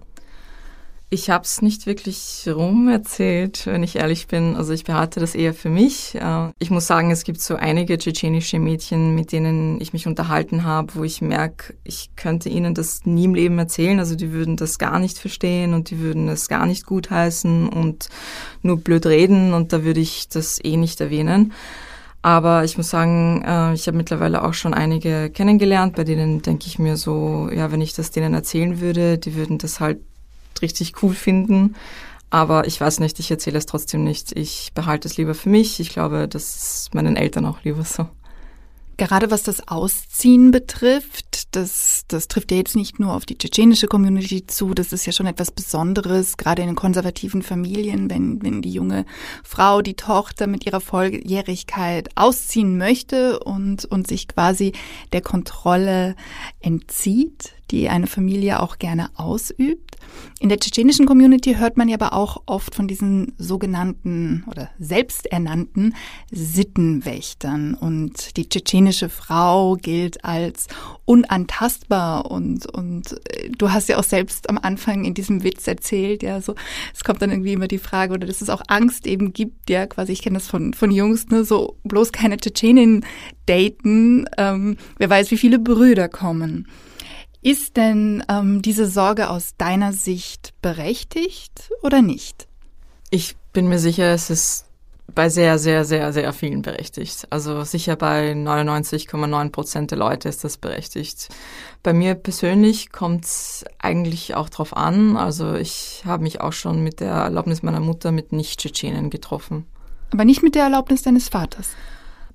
Ich 1.11 1.31
habe 1.31 1.45
es 1.45 1.63
nicht 1.63 1.87
wirklich 1.87 2.47
rum 2.47 2.87
erzählt, 2.89 3.65
wenn 3.65 3.83
ich 3.83 3.97
ehrlich 3.97 4.27
bin. 4.27 4.57
Also 4.57 4.75
ich 4.75 4.85
behalte 4.85 5.21
das 5.21 5.35
eher 5.35 5.55
für 5.55 5.71
mich. 5.71 6.15
Äh, 6.15 6.51
ich 6.59 6.71
muss 6.71 6.87
sagen, 6.87 7.11
es 7.11 7.25
gibt 7.25 7.41
so 7.41 7.57
einige 7.57 7.97
tschetschenische 7.97 8.59
Mädchen, 8.59 9.15
mit 9.15 9.33
denen 9.33 9.81
ich 9.81 9.95
mich 9.95 10.07
unterhalten 10.07 10.65
habe, 10.65 10.95
wo 10.97 11.05
ich 11.05 11.23
merke, 11.23 11.73
ich 11.83 12.11
könnte 12.15 12.51
ihnen 12.51 12.75
das 12.75 13.07
nie 13.07 13.25
im 13.25 13.35
Leben 13.35 13.59
erzählen. 13.59 13.99
Also 14.01 14.17
die 14.17 14.33
würden 14.33 14.59
das 14.59 14.79
gar 14.79 14.99
nicht 14.99 15.17
verstehen 15.17 15.73
und 15.73 15.89
die 15.89 16.01
würden 16.01 16.29
es 16.29 16.47
gar 16.47 16.67
nicht 16.67 16.85
gutheißen 16.85 17.71
und 17.71 18.11
nur 18.61 18.77
blöd 18.77 19.07
reden 19.07 19.55
und 19.55 19.73
da 19.73 19.85
würde 19.85 20.01
ich 20.01 20.29
das 20.29 20.63
eh 20.63 20.77
nicht 20.77 21.01
erwähnen. 21.01 21.55
Aber 22.21 22.65
ich 22.65 22.77
muss 22.77 22.91
sagen, 22.91 23.43
äh, 23.47 23.73
ich 23.73 23.87
habe 23.87 23.97
mittlerweile 23.97 24.45
auch 24.45 24.53
schon 24.53 24.75
einige 24.75 25.31
kennengelernt, 25.31 25.97
bei 25.97 26.05
denen 26.05 26.43
denke 26.43 26.67
ich 26.67 26.79
mir 26.79 26.99
so, 26.99 27.49
ja, 27.51 27.73
wenn 27.73 27.81
ich 27.81 27.95
das 27.95 28.11
denen 28.11 28.35
erzählen 28.35 28.83
würde, 28.83 29.17
die 29.17 29.35
würden 29.37 29.57
das 29.57 29.81
halt 29.81 30.01
richtig 30.63 31.03
cool 31.03 31.15
finden. 31.15 31.75
Aber 32.31 32.67
ich 32.67 32.81
weiß 32.81 33.01
nicht, 33.01 33.19
ich 33.21 33.31
erzähle 33.31 33.59
es 33.59 33.67
trotzdem 33.67 34.05
nicht. 34.05 34.33
Ich 34.37 34.73
behalte 34.75 35.09
es 35.09 35.17
lieber 35.17 35.35
für 35.35 35.49
mich. 35.49 35.81
Ich 35.81 35.91
glaube, 35.91 36.29
das 36.29 36.57
ist 36.85 36.95
meinen 36.95 37.17
Eltern 37.17 37.47
auch 37.47 37.65
lieber 37.65 37.85
so. 37.85 38.07
Gerade 38.99 39.31
was 39.31 39.45
das 39.45 39.69
Ausziehen 39.69 40.51
betrifft, 40.51 41.55
das, 41.55 42.05
das 42.09 42.27
trifft 42.27 42.51
ja 42.51 42.57
jetzt 42.57 42.75
nicht 42.75 42.99
nur 42.99 43.15
auf 43.15 43.27
die 43.27 43.39
tschetschenische 43.39 43.87
Community 43.87 44.45
zu, 44.45 44.75
das 44.75 44.93
ist 44.93 45.07
ja 45.07 45.13
schon 45.13 45.29
etwas 45.29 45.53
Besonderes, 45.53 46.37
gerade 46.37 46.63
in 46.63 46.75
konservativen 46.75 47.43
Familien, 47.43 48.11
wenn, 48.11 48.43
wenn 48.43 48.61
die 48.61 48.73
junge 48.73 49.07
Frau, 49.45 49.83
die 49.83 49.95
Tochter 49.95 50.49
mit 50.49 50.67
ihrer 50.67 50.81
Volljährigkeit 50.81 52.09
ausziehen 52.17 52.77
möchte 52.77 53.39
und, 53.39 53.85
und 53.85 54.09
sich 54.09 54.27
quasi 54.27 54.73
der 55.13 55.21
Kontrolle 55.21 56.17
entzieht, 56.59 57.53
die 57.71 57.89
eine 57.89 58.09
Familie 58.09 58.61
auch 58.61 58.79
gerne 58.79 59.11
ausübt. 59.15 59.88
In 60.41 60.49
der 60.49 60.59
tschetschenischen 60.59 61.07
Community 61.07 61.57
hört 61.57 61.77
man 61.77 61.89
ja 61.89 61.97
aber 61.97 62.13
auch 62.13 62.43
oft 62.47 62.75
von 62.75 62.87
diesen 62.87 63.35
sogenannten 63.39 64.45
oder 64.47 64.71
selbsternannten 64.79 65.97
Sittenwächtern. 66.31 67.75
Und 67.75 68.37
die 68.37 68.49
tschetschenische 68.49 69.09
Frau 69.09 69.75
gilt 69.75 70.25
als 70.25 70.69
unantastbar. 71.05 72.31
Und, 72.31 72.67
und 72.67 73.13
äh, 73.31 73.51
du 73.51 73.73
hast 73.73 73.89
ja 73.89 73.99
auch 73.99 74.05
selbst 74.05 74.49
am 74.49 74.59
Anfang 74.59 75.05
in 75.05 75.15
diesem 75.15 75.43
Witz 75.43 75.67
erzählt, 75.67 76.23
ja, 76.23 76.41
so, 76.41 76.55
es 76.95 77.03
kommt 77.03 77.21
dann 77.21 77.31
irgendwie 77.31 77.55
immer 77.55 77.69
die 77.69 77.79
Frage, 77.79 78.15
oder 78.15 78.27
dass 78.27 78.41
es 78.41 78.51
auch 78.51 78.63
Angst 78.69 79.07
eben 79.07 79.33
gibt, 79.33 79.69
ja, 79.69 79.87
quasi, 79.87 80.13
ich 80.13 80.23
kenne 80.23 80.39
das 80.39 80.47
von, 80.47 80.73
von 80.73 80.93
Jungs, 80.93 81.29
ne, 81.29 81.45
so 81.45 81.79
bloß 81.83 82.13
keine 82.13 82.37
Tschetschenin 82.37 83.05
daten, 83.47 84.27
ähm, 84.37 84.77
wer 84.99 85.11
weiß, 85.11 85.31
wie 85.31 85.39
viele 85.39 85.59
Brüder 85.59 86.09
kommen. 86.09 86.69
Ist 87.41 87.77
denn 87.77 88.25
ähm, 88.29 88.63
diese 88.63 88.87
Sorge 88.87 89.31
aus 89.31 89.55
deiner 89.57 89.93
Sicht 89.93 90.55
berechtigt 90.61 91.71
oder 91.83 92.03
nicht? 92.03 92.49
Ich 93.11 93.37
bin 93.53 93.69
mir 93.69 93.79
sicher, 93.79 94.13
es 94.13 94.29
ist 94.29 94.69
bei 95.15 95.29
sehr, 95.31 95.59
sehr, 95.59 95.85
sehr, 95.85 96.13
sehr 96.13 96.33
vielen 96.33 96.63
berechtigt. 96.63 97.27
Also 97.31 97.65
sicher 97.65 97.97
bei 97.97 98.33
99,9 98.33 99.51
Prozent 99.51 99.91
der 99.91 99.99
Leute 99.99 100.29
ist 100.29 100.45
das 100.45 100.59
berechtigt. 100.59 101.29
Bei 101.83 101.93
mir 101.93 102.15
persönlich 102.15 102.93
kommt 102.93 103.25
es 103.25 103.65
eigentlich 103.79 104.35
auch 104.35 104.49
drauf 104.49 104.77
an. 104.77 105.17
Also 105.17 105.55
ich 105.55 106.03
habe 106.05 106.23
mich 106.23 106.41
auch 106.41 106.53
schon 106.53 106.83
mit 106.83 107.01
der 107.01 107.13
Erlaubnis 107.13 107.63
meiner 107.63 107.81
Mutter 107.81 108.13
mit 108.13 108.33
Nicht-Tschetschenen 108.33 109.11
getroffen. 109.11 109.65
Aber 110.13 110.25
nicht 110.25 110.43
mit 110.43 110.55
der 110.55 110.65
Erlaubnis 110.65 111.03
deines 111.03 111.29
Vaters? 111.29 111.71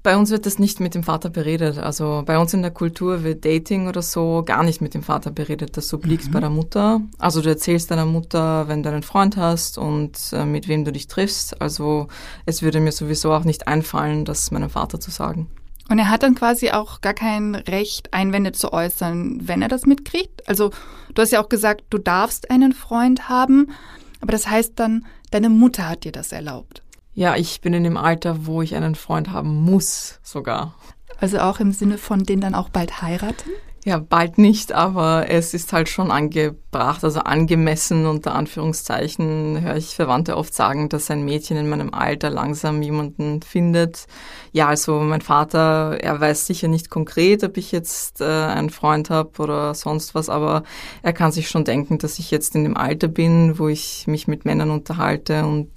Bei 0.04 0.18
uns 0.18 0.32
wird 0.32 0.46
das 0.46 0.60
nicht 0.60 0.82
mit 0.82 0.96
dem 0.96 1.04
Vater 1.04 1.30
beredet. 1.30 1.78
Also 1.78 2.24
bei 2.26 2.38
uns 2.38 2.54
in 2.54 2.62
der 2.62 2.72
Kultur 2.72 3.24
wird 3.24 3.46
Dating 3.46 3.88
oder 3.88 4.02
so 4.02 4.44
gar 4.46 4.62
nicht 4.64 4.82
mit 4.82 4.94
dem 4.94 5.02
Vater 5.02 5.32
beredet. 5.32 5.78
Das 5.78 5.94
obliegt 5.94 6.28
mhm. 6.28 6.32
bei 6.32 6.40
der 6.42 6.50
Mutter. 6.50 7.00
Also 7.18 7.42
du 7.42 7.48
erzählst 7.48 7.90
deiner 7.90 8.06
Mutter, 8.06 8.68
wenn 8.68 8.84
du 8.84 8.90
einen 8.90 9.04
Freund 9.04 9.38
hast 9.38 9.78
und 9.78 10.20
äh, 10.34 10.44
mit 10.44 10.68
wem 10.68 10.84
du 10.84 10.92
dich 10.92 11.08
triffst. 11.08 11.62
Also 11.62 12.10
es 12.46 12.62
würde 12.62 12.82
mir 12.82 12.92
sowieso 12.92 13.32
auch 13.32 13.46
nicht 13.46 13.70
einfallen, 13.70 14.26
das 14.26 14.52
meinem 14.52 14.70
Vater 14.70 15.00
zu 15.00 15.10
sagen. 15.10 15.48
Und 15.90 16.00
er 16.00 16.10
hat 16.10 16.24
dann 16.24 16.36
quasi 16.36 16.72
auch 16.72 17.00
gar 17.00 17.14
kein 17.14 17.56
Recht, 17.56 18.14
Einwände 18.14 18.52
zu 18.52 18.74
äußern, 18.74 19.40
wenn 19.48 19.62
er 19.62 19.70
das 19.70 19.86
mitkriegt. 19.86 20.48
Also 20.50 20.72
du 21.14 21.22
hast 21.22 21.32
ja 21.32 21.42
auch 21.42 21.50
gesagt, 21.50 21.86
du 21.90 21.98
darfst 21.98 22.52
einen 22.52 22.74
Freund 22.74 23.30
haben, 23.30 23.72
aber 24.20 24.34
das 24.34 24.50
heißt 24.50 24.74
dann, 24.76 25.06
deine 25.32 25.50
Mutter 25.50 25.88
hat 25.88 26.04
dir 26.04 26.12
das 26.12 26.34
erlaubt. 26.34 26.83
Ja, 27.14 27.36
ich 27.36 27.62
bin 27.62 27.74
in 27.74 27.84
dem 27.84 27.98
Alter, 27.98 28.46
wo 28.46 28.62
ich 28.62 28.76
einen 28.76 28.96
Freund 28.96 29.32
haben 29.32 29.54
muss, 29.54 30.20
sogar. 30.24 30.74
Also 31.20 31.40
auch 31.40 31.60
im 31.60 31.72
Sinne 31.72 31.98
von 31.98 32.24
den 32.24 32.42
dann 32.42 32.56
auch 32.56 32.70
bald 32.70 33.02
heiraten? 33.02 33.52
Ja, 33.86 33.98
bald 33.98 34.38
nicht, 34.38 34.72
aber 34.72 35.30
es 35.30 35.54
ist 35.54 35.74
halt 35.74 35.90
schon 35.90 36.10
angebracht, 36.10 37.04
also 37.04 37.20
angemessen 37.20 38.06
unter 38.06 38.34
Anführungszeichen, 38.34 39.60
höre 39.60 39.76
ich 39.76 39.96
Verwandte 39.96 40.38
oft 40.38 40.54
sagen, 40.54 40.88
dass 40.88 41.12
ein 41.12 41.26
Mädchen 41.26 41.58
in 41.58 41.68
meinem 41.68 41.94
Alter 41.94 42.30
langsam 42.30 42.82
jemanden 42.82 43.42
findet. 43.42 44.08
Ja, 44.54 44.70
also 44.70 45.02
mein 45.02 45.20
Vater, 45.20 45.98
er 46.02 46.22
weiß 46.22 46.48
sicher 46.48 46.70
nicht 46.70 46.90
konkret, 46.90 47.44
ob 47.44 47.58
ich 47.58 47.74
jetzt 47.74 48.22
äh, 48.22 48.24
einen 48.24 48.70
Freund 48.70 49.10
habe 49.10 49.42
oder 49.42 49.76
sonst 49.76 50.16
was, 50.16 50.30
aber 50.30 50.64
er 51.02 51.12
kann 51.12 51.34
sich 51.34 51.50
schon 51.50 51.66
denken, 51.66 51.98
dass 51.98 52.20
ich 52.20 52.32
jetzt 52.32 52.56
in 52.56 52.64
dem 52.64 52.78
Alter 52.78 53.10
bin, 53.10 53.60
wo 53.60 53.68
ich 53.68 54.08
mich 54.08 54.30
mit 54.30 54.46
Männern 54.46 54.72
unterhalte 54.72 55.46
und 55.46 55.70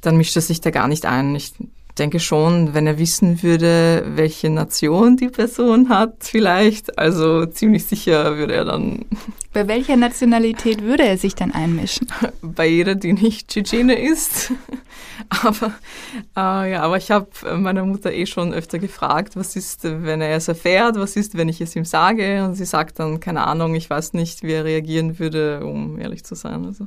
dann 0.00 0.16
mischt 0.16 0.36
er 0.36 0.42
sich 0.42 0.60
da 0.60 0.70
gar 0.70 0.88
nicht 0.88 1.06
ein. 1.06 1.34
Ich 1.34 1.52
denke 1.98 2.20
schon, 2.20 2.74
wenn 2.74 2.86
er 2.86 2.98
wissen 2.98 3.42
würde, 3.42 4.04
welche 4.14 4.50
Nation 4.50 5.16
die 5.16 5.28
Person 5.28 5.88
hat, 5.88 6.16
vielleicht, 6.20 6.98
also 6.98 7.46
ziemlich 7.46 7.86
sicher 7.86 8.36
würde 8.36 8.54
er 8.54 8.64
dann. 8.64 9.06
Bei 9.52 9.66
welcher 9.68 9.96
Nationalität 9.96 10.82
würde 10.82 11.04
er 11.04 11.16
sich 11.16 11.34
dann 11.34 11.52
einmischen? 11.52 12.08
Bei 12.42 12.66
jeder, 12.66 12.94
die 12.94 13.14
nicht 13.14 13.48
Tschetschene 13.48 13.98
ist. 13.98 14.52
aber 15.28 15.72
äh, 16.36 16.72
ja, 16.72 16.82
aber 16.82 16.98
ich 16.98 17.10
habe 17.10 17.28
meiner 17.56 17.84
Mutter 17.84 18.12
eh 18.12 18.26
schon 18.26 18.52
öfter 18.52 18.78
gefragt, 18.78 19.34
was 19.34 19.56
ist, 19.56 19.84
wenn 19.84 20.20
er 20.20 20.36
es 20.36 20.48
erfährt, 20.48 20.96
was 20.96 21.16
ist, 21.16 21.38
wenn 21.38 21.48
ich 21.48 21.62
es 21.62 21.74
ihm 21.74 21.86
sage? 21.86 22.44
Und 22.44 22.54
sie 22.54 22.66
sagt 22.66 22.98
dann, 22.98 23.20
keine 23.20 23.46
Ahnung, 23.46 23.74
ich 23.74 23.88
weiß 23.88 24.12
nicht, 24.12 24.42
wie 24.42 24.52
er 24.52 24.64
reagieren 24.64 25.18
würde, 25.18 25.64
um 25.64 25.98
ehrlich 25.98 26.24
zu 26.24 26.34
sein. 26.34 26.66
Also. 26.66 26.86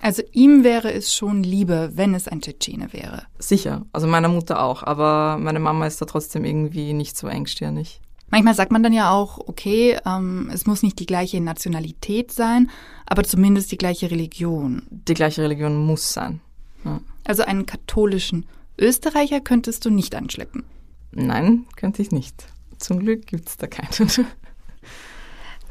Also 0.00 0.22
ihm 0.32 0.64
wäre 0.64 0.92
es 0.92 1.14
schon 1.14 1.42
lieber, 1.42 1.96
wenn 1.96 2.14
es 2.14 2.28
ein 2.28 2.40
Tschetschene 2.40 2.92
wäre. 2.92 3.24
Sicher, 3.38 3.84
also 3.92 4.06
meiner 4.06 4.28
Mutter 4.28 4.62
auch, 4.62 4.82
aber 4.82 5.38
meine 5.38 5.58
Mama 5.58 5.86
ist 5.86 6.00
da 6.00 6.06
trotzdem 6.06 6.44
irgendwie 6.44 6.92
nicht 6.92 7.16
so 7.16 7.26
engstirnig. 7.26 8.00
Manchmal 8.30 8.54
sagt 8.54 8.72
man 8.72 8.82
dann 8.82 8.92
ja 8.92 9.10
auch, 9.10 9.38
okay, 9.38 9.98
ähm, 10.04 10.50
es 10.52 10.66
muss 10.66 10.82
nicht 10.82 10.98
die 10.98 11.06
gleiche 11.06 11.40
Nationalität 11.40 12.30
sein, 12.30 12.70
aber 13.06 13.24
zumindest 13.24 13.72
die 13.72 13.78
gleiche 13.78 14.10
Religion. 14.10 14.82
Die 14.90 15.14
gleiche 15.14 15.42
Religion 15.42 15.76
muss 15.76 16.12
sein. 16.12 16.40
Ja. 16.84 17.00
Also 17.24 17.44
einen 17.44 17.66
katholischen 17.66 18.46
Österreicher 18.78 19.40
könntest 19.40 19.84
du 19.84 19.90
nicht 19.90 20.14
anschleppen. 20.14 20.64
Nein, 21.10 21.66
könnte 21.76 22.02
ich 22.02 22.12
nicht. 22.12 22.46
Zum 22.78 23.00
Glück 23.00 23.26
gibt 23.26 23.48
es 23.48 23.56
da 23.56 23.66
keinen. 23.66 24.10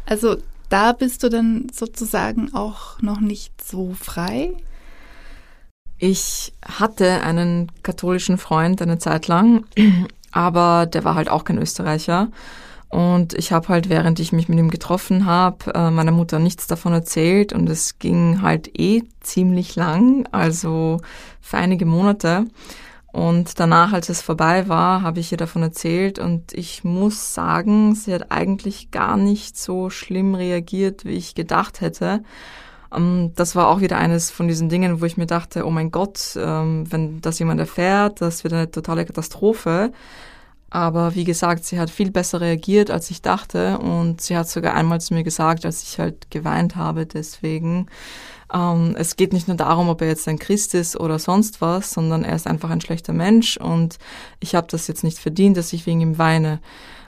Also 0.10 0.38
da 0.70 0.92
bist 0.94 1.24
du 1.24 1.30
dann 1.30 1.68
sozusagen 1.74 2.54
auch 2.54 3.02
noch 3.02 3.20
nicht 3.20 3.64
so 3.64 3.94
frei? 3.94 4.54
Ich 5.98 6.54
hatte 6.64 7.22
einen 7.24 7.72
katholischen 7.84 8.38
Freund 8.38 8.82
eine 8.82 9.00
Zeit 9.00 9.28
lang, 9.28 9.66
aber 10.32 10.86
der 10.86 11.04
war 11.04 11.16
halt 11.16 11.30
auch 11.30 11.44
kein 11.44 11.58
Österreicher. 11.58 12.30
Und 12.90 13.34
ich 13.34 13.52
habe 13.52 13.68
halt, 13.68 13.90
während 13.90 14.20
ich 14.20 14.32
mich 14.32 14.48
mit 14.48 14.60
ihm 14.60 14.70
getroffen 14.70 15.26
habe, 15.26 15.74
äh, 15.74 15.92
meiner 15.92 16.14
Mutter 16.14 16.40
nichts 16.40 16.68
davon 16.68 16.94
erzählt 16.94 17.52
und 17.52 17.70
es 17.70 18.00
ging 18.00 18.42
halt 18.42 18.80
eh 18.80 19.04
ziemlich 19.20 19.76
lang, 19.76 20.26
also 20.32 21.02
für 21.42 21.58
einige 21.58 21.86
Monate. 21.86 22.46
Und 23.18 23.60
danach, 23.60 23.94
als 23.94 24.10
es 24.10 24.22
vorbei 24.22 24.68
war, 24.70 25.02
habe 25.02 25.20
ich 25.20 25.32
ihr 25.32 25.40
davon 25.40 25.64
erzählt 25.64 26.20
und 26.20 26.54
ich 26.54 26.84
muss 26.84 27.34
sagen, 27.34 27.96
sie 27.96 28.14
hat 28.14 28.32
eigentlich 28.32 28.92
gar 28.92 29.18
nicht 29.18 29.58
so 29.58 29.90
schlimm 29.90 30.36
reagiert, 30.36 31.04
wie 31.04 31.16
ich 31.16 31.34
gedacht 31.34 31.82
hätte. 31.82 32.22
Ähm, 32.96 33.32
das 33.36 33.56
war 33.56 33.70
auch 33.70 33.82
wieder 33.82 33.98
eines 33.98 34.30
von 34.30 34.48
diesen 34.48 34.70
Dingen, 34.70 35.02
wo 35.02 35.06
ich 35.06 35.18
mir 35.18 35.26
dachte, 35.26 35.66
oh 35.66 35.72
mein 35.72 35.90
Gott, 35.90 36.38
ähm, 36.38 36.86
wenn 36.92 37.20
das 37.20 37.40
jemand 37.40 37.60
erfährt, 37.60 38.22
das 38.22 38.44
wird 38.44 38.54
eine 38.54 38.70
totale 38.70 39.04
Katastrophe. 39.04 39.92
Aber 40.70 41.16
wie 41.16 41.24
gesagt, 41.24 41.66
sie 41.66 41.80
hat 41.80 41.90
viel 41.90 42.12
besser 42.12 42.40
reagiert, 42.40 42.92
als 42.92 43.10
ich 43.10 43.24
dachte. 43.24 43.80
Und 43.80 44.22
sie 44.22 44.38
hat 44.38 44.48
sogar 44.48 44.76
einmal 44.76 45.02
zu 45.02 45.16
mir 45.16 45.24
gesagt, 45.24 45.66
als 45.66 45.82
ich 45.82 45.98
halt 45.98 46.30
geweint 46.30 46.76
habe, 46.76 47.08
deswegen. 47.08 47.88
Ähm, 48.54 48.96
es 48.98 49.16
geht 49.16 49.34
nicht 49.34 49.48
nur 49.48 49.58
darum, 49.58 49.90
ob 49.90 50.02
er 50.02 50.08
jetzt 50.08 50.28
ein 50.28 50.40
Christ 50.40 50.74
ist 50.74 51.00
oder 51.00 51.20
sonst 51.20 51.62
was, 51.62 51.92
sondern 51.92 52.24
er 52.24 52.36
ist 52.36 52.48
einfach 52.48 52.70
ein 52.70 52.82
schlechter 52.82 53.14
Mensch 53.14 53.58
und 53.58 53.98
ich 54.40 54.56
habe 54.56 54.68
das 54.70 54.88
jetzt 54.88 55.04
nicht 55.04 55.20
verdient, 55.20 55.58
dass 55.58 55.74
ich 55.74 55.86
wegen 55.86 56.02
ihm 56.02 56.18
weine. 56.18 56.60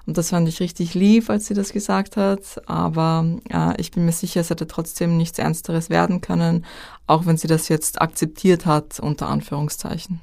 Und 0.06 0.18
das 0.18 0.30
fand 0.30 0.50
ich 0.50 0.60
richtig 0.60 0.96
lieb, 0.96 1.30
als 1.30 1.46
sie 1.46 1.54
das 1.54 1.72
gesagt 1.72 2.18
hat. 2.18 2.42
Aber 2.66 3.26
äh, 3.54 3.80
ich 3.80 3.92
bin 3.92 4.06
mir 4.06 4.12
sicher, 4.12 4.42
es 4.42 4.50
hätte 4.50 4.66
trotzdem 4.66 5.18
nichts 5.18 5.38
Ernsteres 5.38 5.92
werden 5.92 6.20
können, 6.20 6.66
auch 7.06 7.28
wenn 7.28 7.38
sie 7.38 7.48
das 7.48 7.70
jetzt 7.70 8.02
akzeptiert 8.02 8.66
hat, 8.66 9.00
unter 9.00 9.28
Anführungszeichen. 9.28 10.20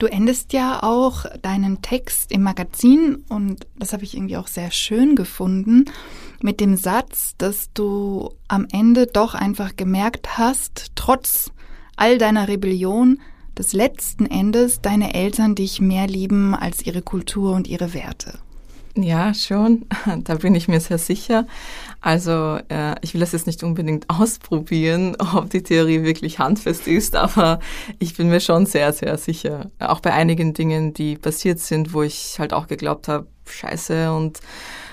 Du 0.00 0.06
endest 0.06 0.52
ja 0.52 0.84
auch 0.84 1.24
deinen 1.42 1.82
Text 1.82 2.30
im 2.30 2.44
Magazin 2.44 3.24
und 3.28 3.66
das 3.76 3.92
habe 3.92 4.04
ich 4.04 4.14
irgendwie 4.16 4.36
auch 4.36 4.46
sehr 4.46 4.70
schön 4.70 5.16
gefunden 5.16 5.86
mit 6.40 6.60
dem 6.60 6.76
Satz, 6.76 7.34
dass 7.36 7.72
du 7.72 8.30
am 8.46 8.68
Ende 8.70 9.08
doch 9.08 9.34
einfach 9.34 9.74
gemerkt 9.74 10.38
hast, 10.38 10.92
trotz 10.94 11.50
all 11.96 12.16
deiner 12.16 12.46
Rebellion, 12.46 13.18
dass 13.56 13.72
letzten 13.72 14.26
Endes 14.26 14.80
deine 14.80 15.14
Eltern 15.14 15.56
dich 15.56 15.80
mehr 15.80 16.06
lieben 16.06 16.54
als 16.54 16.86
ihre 16.86 17.02
Kultur 17.02 17.56
und 17.56 17.66
ihre 17.66 17.92
Werte. 17.92 18.38
Ja, 18.94 19.34
schon. 19.34 19.86
Da 20.24 20.36
bin 20.36 20.54
ich 20.54 20.68
mir 20.68 20.80
sehr 20.80 20.98
sicher. 20.98 21.46
Also 22.00 22.58
äh, 22.68 22.94
ich 23.00 23.14
will 23.14 23.20
das 23.20 23.32
jetzt 23.32 23.46
nicht 23.46 23.62
unbedingt 23.62 24.08
ausprobieren, 24.10 25.16
ob 25.34 25.50
die 25.50 25.62
Theorie 25.62 26.04
wirklich 26.04 26.38
handfest 26.38 26.86
ist, 26.86 27.16
aber 27.16 27.58
ich 27.98 28.16
bin 28.16 28.28
mir 28.28 28.40
schon 28.40 28.66
sehr, 28.66 28.92
sehr 28.92 29.18
sicher. 29.18 29.70
Auch 29.78 30.00
bei 30.00 30.12
einigen 30.12 30.54
Dingen, 30.54 30.94
die 30.94 31.16
passiert 31.16 31.58
sind, 31.58 31.92
wo 31.92 32.02
ich 32.02 32.36
halt 32.38 32.52
auch 32.52 32.68
geglaubt 32.68 33.08
habe, 33.08 33.26
scheiße 33.46 34.12
und 34.12 34.40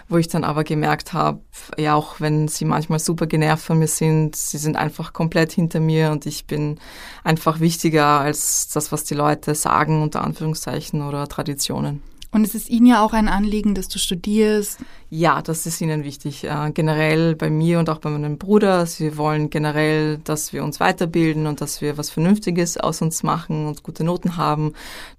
wo 0.08 0.18
ich 0.18 0.28
dann 0.28 0.44
aber 0.44 0.64
gemerkt 0.64 1.14
habe, 1.14 1.40
ja, 1.78 1.96
auch 1.96 2.20
wenn 2.20 2.48
sie 2.48 2.66
manchmal 2.66 3.00
super 3.00 3.26
genervt 3.26 3.66
von 3.66 3.80
mir 3.80 3.88
sind, 3.88 4.36
sie 4.36 4.60
sind 4.60 4.76
einfach 4.76 5.14
komplett 5.14 5.52
hinter 5.52 5.80
mir 5.80 6.12
und 6.12 6.28
ich 6.28 6.46
bin 6.46 6.80
einfach 7.24 7.60
wichtiger 7.60 8.20
als 8.20 8.68
das, 8.70 8.92
was 8.92 9.04
die 9.04 9.16
Leute 9.16 9.56
sagen, 9.56 10.04
unter 10.04 10.24
Anführungszeichen 10.24 11.02
oder 11.02 11.28
Traditionen. 11.28 12.04
Und 12.36 12.44
es 12.44 12.54
ist 12.54 12.70
Ihnen 12.70 12.86
ja 12.86 13.02
auch 13.02 13.14
ein 13.14 13.30
Anliegen, 13.30 13.76
dass 13.76 13.88
du 13.88 13.98
studierst. 13.98 14.80
Ja, 15.10 15.42
das 15.42 15.66
ist 15.66 15.80
Ihnen 15.80 16.04
wichtig. 16.04 16.44
Äh, 16.44 16.72
generell 16.74 17.34
bei 17.34 17.50
mir 17.50 17.80
und 17.80 17.90
auch 17.90 18.00
bei 18.00 18.10
meinem 18.10 18.38
Bruder. 18.38 18.86
Sie 18.88 19.16
wollen 19.16 19.50
generell, 19.50 20.18
dass 20.18 20.52
wir 20.52 20.62
uns 20.66 20.82
weiterbilden 20.82 21.48
und 21.48 21.62
dass 21.62 21.80
wir 21.80 21.98
was 21.98 22.10
Vernünftiges 22.10 22.76
aus 22.76 23.02
uns 23.02 23.24
machen 23.24 23.68
und 23.68 23.84
gute 23.84 24.04
Noten 24.04 24.36
haben. 24.36 24.74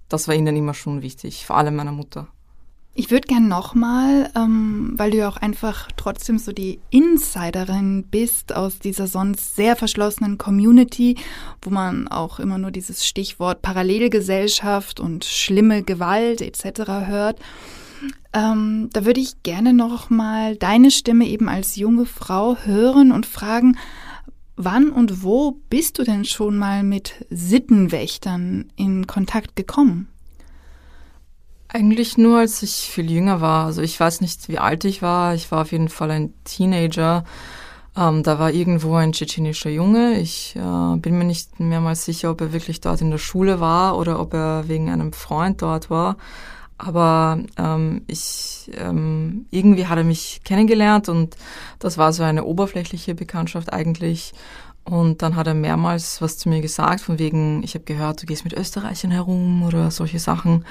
Das 0.09 0.27
war 0.27 0.35
Ihnen 0.35 0.55
immer 0.55 0.75
schon 0.75 1.01
wichtig, 1.01 1.47
vor 1.47 1.57
allem 1.57 1.77
meiner 1.77 1.91
Mutter. 1.91 2.27
Ich 2.99 3.11
würde 3.11 3.27
gern 3.27 3.47
nochmal, 3.47 4.31
ähm, 4.35 4.93
weil 4.95 5.11
du 5.11 5.17
ja 5.17 5.29
auch 5.29 5.37
einfach 5.37 5.87
trotzdem 5.97 6.39
so 6.39 6.51
die 6.51 6.79
Insiderin 6.89 8.05
bist 8.09 8.55
aus 8.55 8.79
dieser 8.79 9.05
sonst 9.05 9.55
sehr 9.55 9.75
verschlossenen 9.75 10.39
Community, 10.39 11.15
wo 11.61 11.69
man 11.69 12.07
auch 12.07 12.39
immer 12.39 12.57
nur 12.57 12.71
dieses 12.71 13.05
Stichwort 13.05 13.61
Parallelgesellschaft 13.61 14.99
und 14.99 15.25
schlimme 15.25 15.83
Gewalt 15.83 16.41
etc. 16.41 16.89
hört. 17.05 17.39
Ähm, 18.33 18.89
da 18.91 19.05
würde 19.05 19.19
ich 19.19 19.43
gerne 19.43 19.73
nochmal 19.73 20.55
deine 20.55 20.89
Stimme 20.89 21.27
eben 21.27 21.49
als 21.49 21.75
junge 21.75 22.07
Frau 22.07 22.57
hören 22.63 23.11
und 23.11 23.27
fragen, 23.27 23.77
wann 24.55 24.89
und 24.89 25.21
wo 25.21 25.59
bist 25.69 25.99
du 25.99 26.03
denn 26.03 26.25
schon 26.25 26.57
mal 26.57 26.81
mit 26.81 27.27
Sittenwächtern 27.29 28.71
in 28.75 29.05
Kontakt 29.05 29.55
gekommen? 29.55 30.07
Eigentlich 31.69 32.17
nur, 32.17 32.39
als 32.39 32.63
ich 32.63 32.71
viel 32.71 33.11
jünger 33.11 33.41
war. 33.41 33.65
Also 33.65 33.81
ich 33.81 33.99
weiß 33.99 34.21
nicht, 34.21 34.47
wie 34.47 34.57
alt 34.57 34.85
ich 34.85 35.01
war. 35.01 35.35
Ich 35.35 35.51
war 35.51 35.61
auf 35.61 35.71
jeden 35.71 35.89
Fall 35.89 36.11
ein 36.11 36.33
Teenager. 36.45 37.25
Ähm, 37.95 38.23
da 38.23 38.39
war 38.39 38.51
irgendwo 38.51 38.95
ein 38.95 39.11
tschetschenischer 39.11 39.69
Junge. 39.69 40.19
Ich 40.19 40.55
äh, 40.55 40.97
bin 40.97 41.17
mir 41.17 41.25
nicht 41.25 41.59
mehrmals 41.59 42.05
sicher, 42.05 42.31
ob 42.31 42.41
er 42.41 42.53
wirklich 42.53 42.79
dort 42.79 43.01
in 43.01 43.11
der 43.11 43.17
Schule 43.17 43.59
war 43.59 43.97
oder 43.97 44.19
ob 44.19 44.33
er 44.33 44.67
wegen 44.67 44.89
einem 44.89 45.11
Freund 45.13 45.61
dort 45.61 45.89
war. 45.89 46.15
Aber 46.77 47.39
ähm, 47.57 48.03
ich 48.05 48.69
ähm, 48.75 49.47
irgendwie 49.49 49.87
hat 49.87 49.97
er 49.97 50.03
mich 50.03 50.41
kennengelernt 50.45 51.09
und 51.09 51.35
das 51.79 51.97
war 51.97 52.13
so 52.13 52.21
eine 52.21 52.43
oberflächliche 52.45 53.15
Bekanntschaft 53.15 53.73
eigentlich. 53.73 54.33
Und 54.89 55.21
dann 55.21 55.35
hat 55.35 55.47
er 55.47 55.53
mehrmals 55.53 56.21
was 56.21 56.37
zu 56.37 56.47
mir 56.47 56.61
gesagt, 56.61 57.01
von 57.01 57.19
wegen, 57.19 57.61
ich 57.61 57.75
habe 57.75 57.83
gehört, 57.83 58.21
du 58.21 58.25
gehst 58.25 58.45
mit 58.45 58.53
Österreichern 58.53 59.11
herum 59.11 59.63
oder 59.63 59.91
solche 59.91 60.19
Sachen. 60.19 60.65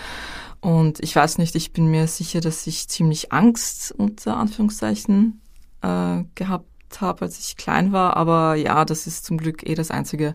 Und 0.61 1.01
ich 1.01 1.15
weiß 1.15 1.37
nicht, 1.37 1.55
ich 1.55 1.75
bin 1.75 1.89
mir 1.89 2.07
sicher, 2.07 2.41
dass 2.41 2.67
ich 2.67 2.89
ziemlich 2.89 3.31
Angst 3.31 3.93
unter 3.97 4.39
Anführungszeichen 4.39 5.43
äh, 5.83 6.25
gehabt 6.35 6.67
habe, 6.99 7.27
als 7.27 7.39
ich 7.39 7.59
klein 7.59 7.93
war. 7.93 8.17
Aber 8.17 8.55
ja, 8.55 8.87
das 8.87 9.07
ist 9.07 9.27
zum 9.27 9.37
Glück 9.37 9.69
eh 9.69 9.75
das 9.75 9.91
Einzige. 9.91 10.35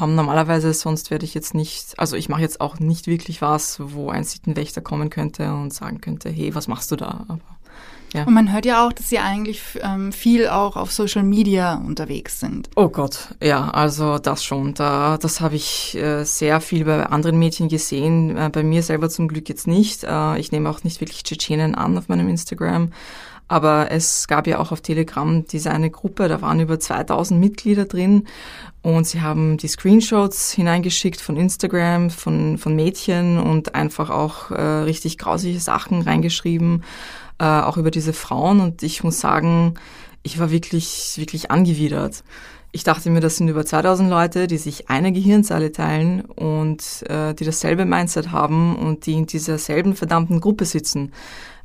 Ähm, 0.00 0.14
normalerweise 0.14 0.72
sonst 0.72 1.10
werde 1.10 1.26
ich 1.26 1.34
jetzt 1.34 1.52
nicht, 1.52 1.98
also 1.98 2.16
ich 2.16 2.30
mache 2.30 2.40
jetzt 2.40 2.62
auch 2.62 2.78
nicht 2.78 3.06
wirklich 3.06 3.42
was, 3.42 3.80
wo 3.82 4.08
ein 4.08 4.24
Sittenwächter 4.24 4.80
kommen 4.80 5.10
könnte 5.10 5.52
und 5.52 5.74
sagen 5.74 6.00
könnte, 6.00 6.30
hey, 6.30 6.54
was 6.54 6.68
machst 6.68 6.90
du 6.90 6.96
da? 6.96 7.26
Aber 7.28 7.40
ja. 8.14 8.24
Und 8.24 8.34
man 8.34 8.52
hört 8.52 8.66
ja 8.66 8.86
auch, 8.86 8.92
dass 8.92 9.08
sie 9.08 9.18
eigentlich 9.18 9.62
ähm, 9.80 10.12
viel 10.12 10.48
auch 10.48 10.76
auf 10.76 10.90
Social 10.90 11.22
Media 11.22 11.74
unterwegs 11.74 12.40
sind. 12.40 12.68
Oh 12.74 12.88
Gott, 12.88 13.34
ja, 13.42 13.70
also 13.70 14.18
das 14.18 14.44
schon. 14.44 14.74
Da, 14.74 15.16
das 15.16 15.40
habe 15.40 15.56
ich 15.56 15.96
äh, 15.96 16.24
sehr 16.24 16.60
viel 16.60 16.84
bei 16.84 17.06
anderen 17.06 17.38
Mädchen 17.38 17.68
gesehen. 17.68 18.36
Äh, 18.36 18.50
bei 18.52 18.62
mir 18.62 18.82
selber 18.82 19.08
zum 19.10 19.28
Glück 19.28 19.48
jetzt 19.48 19.66
nicht. 19.66 20.04
Äh, 20.04 20.38
ich 20.38 20.50
nehme 20.50 20.68
auch 20.68 20.82
nicht 20.82 21.00
wirklich 21.00 21.22
Tschetschenen 21.22 21.74
an 21.74 21.96
auf 21.96 22.08
meinem 22.08 22.28
Instagram. 22.28 22.90
Aber 23.50 23.90
es 23.90 24.28
gab 24.28 24.46
ja 24.46 24.60
auch 24.60 24.70
auf 24.70 24.80
Telegram 24.80 25.44
diese 25.44 25.72
eine 25.72 25.90
Gruppe, 25.90 26.28
da 26.28 26.40
waren 26.40 26.60
über 26.60 26.78
2000 26.78 27.40
Mitglieder 27.40 27.84
drin 27.84 28.28
und 28.80 29.08
sie 29.08 29.22
haben 29.22 29.56
die 29.56 29.66
Screenshots 29.66 30.52
hineingeschickt 30.52 31.20
von 31.20 31.36
Instagram, 31.36 32.10
von, 32.10 32.58
von 32.58 32.76
Mädchen 32.76 33.40
und 33.40 33.74
einfach 33.74 34.08
auch 34.08 34.52
äh, 34.52 34.62
richtig 34.62 35.18
grausige 35.18 35.58
Sachen 35.58 36.02
reingeschrieben 36.02 36.84
äh, 37.40 37.44
auch 37.44 37.76
über 37.78 37.90
diese 37.90 38.12
Frauen 38.12 38.60
und 38.60 38.82
ich 38.82 39.02
muss 39.02 39.18
sagen, 39.18 39.74
ich 40.22 40.38
war 40.38 40.50
wirklich, 40.50 41.14
wirklich 41.16 41.50
angewidert. 41.50 42.22
Ich 42.72 42.84
dachte 42.84 43.10
mir, 43.10 43.20
das 43.20 43.36
sind 43.36 43.48
über 43.48 43.64
2000 43.64 44.08
Leute, 44.08 44.46
die 44.46 44.58
sich 44.58 44.90
eine 44.90 45.10
Gehirnzelle 45.10 45.72
teilen 45.72 46.20
und 46.20 47.02
äh, 47.08 47.34
die 47.34 47.44
dasselbe 47.44 47.84
Mindset 47.84 48.30
haben 48.30 48.76
und 48.76 49.06
die 49.06 49.14
in 49.14 49.26
dieser 49.26 49.58
selben 49.58 49.96
verdammten 49.96 50.40
Gruppe 50.40 50.66
sitzen. 50.66 51.12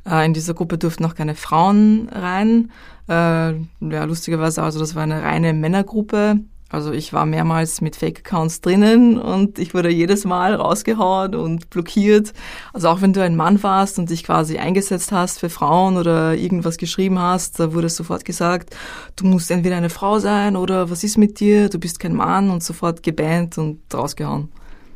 Äh, 0.04 0.24
in 0.26 0.34
dieser 0.34 0.54
Gruppe 0.54 0.78
durften 0.78 1.04
noch 1.04 1.14
keine 1.14 1.36
Frauen 1.36 2.08
rein. 2.08 2.72
Äh, 3.08 3.12
ja, 3.52 4.04
lustigerweise, 4.04 4.62
also 4.62 4.80
das 4.80 4.94
war 4.94 5.04
eine 5.04 5.22
reine 5.22 5.52
Männergruppe. 5.52 6.40
Also 6.68 6.90
ich 6.90 7.12
war 7.12 7.26
mehrmals 7.26 7.80
mit 7.80 7.94
Fake-Accounts 7.94 8.60
drinnen 8.60 9.18
und 9.18 9.60
ich 9.60 9.72
wurde 9.72 9.88
jedes 9.88 10.24
Mal 10.24 10.54
rausgehauen 10.54 11.36
und 11.36 11.70
blockiert. 11.70 12.32
Also 12.72 12.88
auch 12.88 13.02
wenn 13.02 13.12
du 13.12 13.22
ein 13.22 13.36
Mann 13.36 13.62
warst 13.62 14.00
und 14.00 14.10
dich 14.10 14.24
quasi 14.24 14.58
eingesetzt 14.58 15.12
hast 15.12 15.38
für 15.38 15.48
Frauen 15.48 15.96
oder 15.96 16.34
irgendwas 16.34 16.76
geschrieben 16.76 17.20
hast, 17.20 17.60
da 17.60 17.72
wurde 17.72 17.88
sofort 17.88 18.24
gesagt, 18.24 18.74
du 19.14 19.26
musst 19.26 19.50
entweder 19.50 19.76
eine 19.76 19.90
Frau 19.90 20.18
sein 20.18 20.56
oder 20.56 20.90
was 20.90 21.04
ist 21.04 21.18
mit 21.18 21.38
dir, 21.38 21.68
du 21.68 21.78
bist 21.78 22.00
kein 22.00 22.14
Mann 22.14 22.50
und 22.50 22.64
sofort 22.64 23.04
gebannt 23.04 23.58
und 23.58 23.80
rausgehauen. 23.94 24.48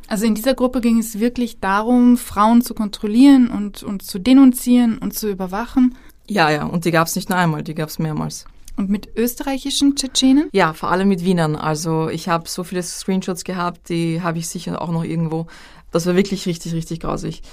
Also 0.09 0.25
in 0.25 0.35
dieser 0.35 0.55
Gruppe 0.55 0.81
ging 0.81 0.97
es 0.97 1.19
wirklich 1.19 1.61
darum, 1.61 2.17
Frauen 2.17 2.61
zu 2.61 2.73
kontrollieren 2.73 3.49
und, 3.49 3.81
und 3.81 4.01
zu 4.03 4.19
denunzieren 4.19 4.97
und 4.97 5.13
zu 5.13 5.29
überwachen. 5.29 5.95
Ja, 6.27 6.49
ja, 6.49 6.65
und 6.65 6.83
die 6.83 6.91
gab 6.91 7.07
es 7.07 7.15
nicht 7.15 7.29
nur 7.29 7.37
einmal, 7.37 7.63
die 7.63 7.75
gab 7.75 7.87
es 7.87 7.97
mehrmals. 7.97 8.45
Und 8.81 8.89
mit 8.89 9.15
österreichischen 9.15 9.95
Tschetschenen? 9.95 10.49
Ja, 10.53 10.73
vor 10.73 10.89
allem 10.89 11.07
mit 11.07 11.23
Wienern. 11.23 11.55
Also 11.55 12.09
ich 12.09 12.27
habe 12.27 12.49
so 12.49 12.63
viele 12.63 12.81
Screenshots 12.81 13.43
gehabt, 13.43 13.89
die 13.89 14.23
habe 14.23 14.39
ich 14.39 14.47
sicher 14.47 14.81
auch 14.81 14.89
noch 14.89 15.03
irgendwo. 15.03 15.45
Das 15.91 16.07
war 16.07 16.15
wirklich 16.15 16.47
richtig, 16.47 16.73
richtig 16.73 17.01
grausig. 17.01 17.43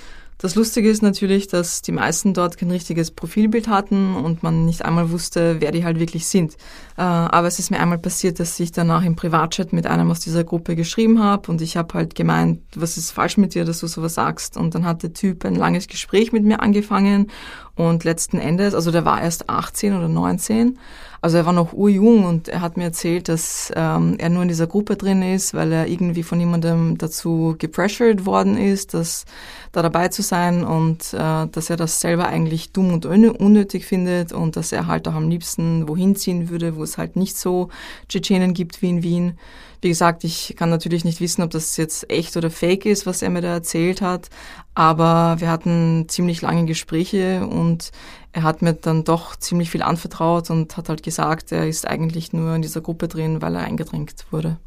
Das 0.40 0.54
Lustige 0.54 0.88
ist 0.88 1.02
natürlich, 1.02 1.48
dass 1.48 1.82
die 1.82 1.92
meisten 1.92 2.32
dort 2.32 2.56
kein 2.56 2.70
richtiges 2.70 3.10
Profilbild 3.10 3.68
hatten 3.68 4.14
und 4.14 4.42
man 4.42 4.64
nicht 4.64 4.86
einmal 4.86 5.10
wusste, 5.10 5.56
wer 5.58 5.70
die 5.70 5.84
halt 5.84 5.98
wirklich 5.98 6.26
sind. 6.26 6.54
Äh, 6.96 7.02
aber 7.02 7.48
es 7.48 7.58
ist 7.58 7.70
mir 7.70 7.80
einmal 7.80 7.98
passiert, 7.98 8.40
dass 8.40 8.58
ich 8.58 8.72
danach 8.72 9.04
im 9.04 9.16
Privatchat 9.16 9.72
mit 9.72 9.86
einem 9.86 10.10
aus 10.10 10.20
dieser 10.20 10.44
Gruppe 10.44 10.76
geschrieben 10.76 11.20
habe 11.20 11.50
und 11.50 11.60
ich 11.60 11.76
habe 11.76 11.92
halt 11.92 12.14
gemeint, 12.14 12.62
was 12.74 12.96
ist 12.96 13.10
falsch 13.10 13.36
mit 13.36 13.54
dir, 13.54 13.66
dass 13.66 13.80
du 13.80 13.86
sowas 13.88 14.14
sagst. 14.14 14.56
Und 14.56 14.74
dann 14.76 14.86
hat 14.86 15.02
der 15.02 15.12
Typ 15.12 15.44
ein 15.44 15.56
langes 15.56 15.88
Gespräch 15.88 16.32
mit 16.32 16.44
mir 16.44 16.60
angefangen 16.60 17.32
und 17.74 18.04
letzten 18.04 18.38
Endes, 18.38 18.74
also 18.74 18.92
der 18.92 19.04
war 19.04 19.20
erst 19.20 19.50
18 19.50 19.92
oder 19.92 20.08
19, 20.08 20.78
Also 21.20 21.36
er 21.36 21.46
war 21.46 21.52
noch 21.52 21.72
urjung 21.72 22.24
und 22.24 22.48
er 22.48 22.60
hat 22.60 22.76
mir 22.76 22.84
erzählt, 22.84 23.28
dass 23.28 23.72
ähm, 23.74 24.16
er 24.18 24.28
nur 24.28 24.42
in 24.42 24.48
dieser 24.48 24.66
Gruppe 24.68 24.96
drin 24.96 25.22
ist, 25.22 25.52
weil 25.52 25.72
er 25.72 25.88
irgendwie 25.88 26.22
von 26.22 26.38
jemandem 26.38 26.96
dazu 26.96 27.56
gepressured 27.58 28.24
worden 28.24 28.56
ist, 28.56 28.94
dass 28.94 29.24
da 29.72 29.82
dabei 29.82 30.08
zu 30.08 30.22
sein 30.22 30.64
und 30.64 31.12
äh, 31.14 31.46
dass 31.48 31.70
er 31.70 31.76
das 31.76 32.00
selber 32.00 32.28
eigentlich 32.28 32.72
dumm 32.72 32.92
und 32.92 33.04
unnötig 33.04 33.84
findet 33.84 34.32
und 34.32 34.56
dass 34.56 34.70
er 34.70 34.86
halt 34.86 35.08
auch 35.08 35.14
am 35.14 35.28
liebsten 35.28 35.88
wohin 35.88 36.14
ziehen 36.14 36.50
würde, 36.50 36.76
wo 36.76 36.82
es 36.84 36.98
halt 36.98 37.16
nicht 37.16 37.36
so 37.36 37.68
Tschetschenen 38.08 38.54
gibt 38.54 38.80
wie 38.82 38.90
in 38.90 39.02
Wien. 39.02 39.38
Wie 39.80 39.88
gesagt, 39.88 40.24
ich 40.24 40.54
kann 40.56 40.70
natürlich 40.70 41.04
nicht 41.04 41.20
wissen, 41.20 41.42
ob 41.42 41.50
das 41.50 41.76
jetzt 41.76 42.10
echt 42.10 42.36
oder 42.36 42.50
fake 42.50 42.84
ist, 42.84 43.06
was 43.06 43.22
er 43.22 43.30
mir 43.30 43.42
da 43.42 43.52
erzählt 43.52 44.02
hat, 44.02 44.28
aber 44.74 45.36
wir 45.38 45.50
hatten 45.50 46.06
ziemlich 46.08 46.42
lange 46.42 46.64
Gespräche 46.64 47.46
und 47.46 47.92
er 48.32 48.42
hat 48.42 48.62
mir 48.62 48.74
dann 48.74 49.04
doch 49.04 49.36
ziemlich 49.36 49.70
viel 49.70 49.82
anvertraut 49.82 50.50
und 50.50 50.76
hat 50.76 50.88
halt 50.88 51.02
gesagt, 51.02 51.52
er 51.52 51.66
ist 51.68 51.86
eigentlich 51.86 52.32
nur 52.32 52.54
in 52.54 52.62
dieser 52.62 52.80
Gruppe 52.80 53.08
drin, 53.08 53.42
weil 53.42 53.54
er 53.54 53.62
eingedrängt 53.62 54.26
wurde. 54.30 54.58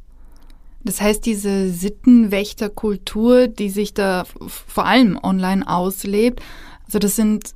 Das 0.84 1.00
heißt, 1.00 1.26
diese 1.26 1.70
Sittenwächterkultur, 1.70 3.48
die 3.48 3.70
sich 3.70 3.94
da 3.94 4.26
vor 4.48 4.86
allem 4.86 5.18
online 5.22 5.68
auslebt, 5.68 6.42
also 6.86 6.98
das 6.98 7.16
sind 7.16 7.54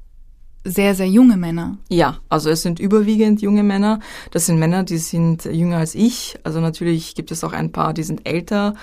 sehr, 0.63 0.95
sehr 0.95 1.07
junge 1.07 1.37
Männer. 1.37 1.77
Ja, 1.89 2.17
also 2.29 2.49
es 2.49 2.63
sind 2.63 2.79
überwiegend 2.79 3.41
junge 3.41 3.63
Männer. 3.63 3.99
Das 4.31 4.47
sind 4.47 4.57
Männer, 4.57 4.83
die 4.83 4.97
sind 4.97 5.45
jünger 5.45 5.77
als 5.77 5.93
ich. 5.93 6.35
Also 6.43 6.59
natürlich 6.59 7.13
gibt 7.13 7.31
es 7.31 7.43
auch 7.43 7.53
ein 7.53 7.71
paar, 7.71 7.93
die 7.93 8.03
sind 8.03 8.27
älter, 8.27 8.73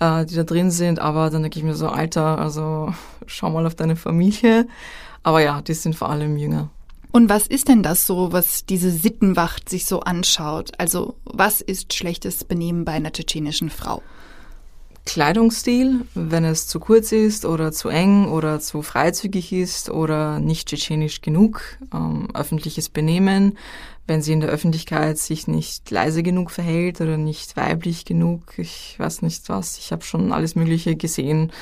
äh, 0.00 0.26
die 0.26 0.34
da 0.34 0.42
drin 0.42 0.70
sind, 0.70 0.98
aber 0.98 1.30
dann 1.30 1.42
denke 1.42 1.58
ich 1.58 1.64
mir 1.64 1.74
so, 1.74 1.88
Alter, 1.88 2.38
also 2.38 2.92
schau 3.26 3.50
mal 3.50 3.66
auf 3.66 3.76
deine 3.76 3.96
Familie. 3.96 4.66
Aber 5.28 5.42
ja, 5.42 5.60
die 5.60 5.74
sind 5.74 5.94
vor 5.94 6.08
allem 6.08 6.38
jünger. 6.38 6.70
Und 7.12 7.28
was 7.28 7.46
ist 7.46 7.68
denn 7.68 7.82
das 7.82 8.06
so, 8.06 8.32
was 8.32 8.64
diese 8.64 8.90
Sittenwacht 8.90 9.68
sich 9.68 9.84
so 9.84 10.00
anschaut? 10.00 10.72
Also 10.78 11.16
was 11.24 11.60
ist 11.60 11.92
schlechtes 11.92 12.44
Benehmen 12.44 12.86
bei 12.86 12.92
einer 12.92 13.12
tschetschenischen 13.12 13.68
Frau? 13.68 14.02
Kleidungsstil, 15.04 16.06
wenn 16.14 16.46
es 16.46 16.66
zu 16.66 16.80
kurz 16.80 17.12
ist 17.12 17.44
oder 17.44 17.72
zu 17.72 17.90
eng 17.90 18.28
oder 18.28 18.58
zu 18.58 18.80
freizügig 18.80 19.52
ist 19.52 19.90
oder 19.90 20.38
nicht 20.38 20.68
tschetschenisch 20.68 21.20
genug, 21.20 21.60
ähm, 21.92 22.28
öffentliches 22.32 22.88
Benehmen, 22.88 23.58
wenn 24.08 24.22
sie 24.22 24.32
in 24.32 24.40
der 24.40 24.48
Öffentlichkeit 24.48 25.18
sich 25.18 25.46
nicht 25.46 25.90
leise 25.90 26.22
genug 26.22 26.50
verhält 26.50 27.00
oder 27.02 27.18
nicht 27.18 27.56
weiblich 27.58 28.06
genug, 28.06 28.58
ich 28.58 28.98
weiß 28.98 29.20
nicht 29.20 29.48
was, 29.50 29.76
ich 29.76 29.92
habe 29.92 30.02
schon 30.02 30.32
alles 30.32 30.54
Mögliche 30.54 30.96
gesehen. 30.96 31.52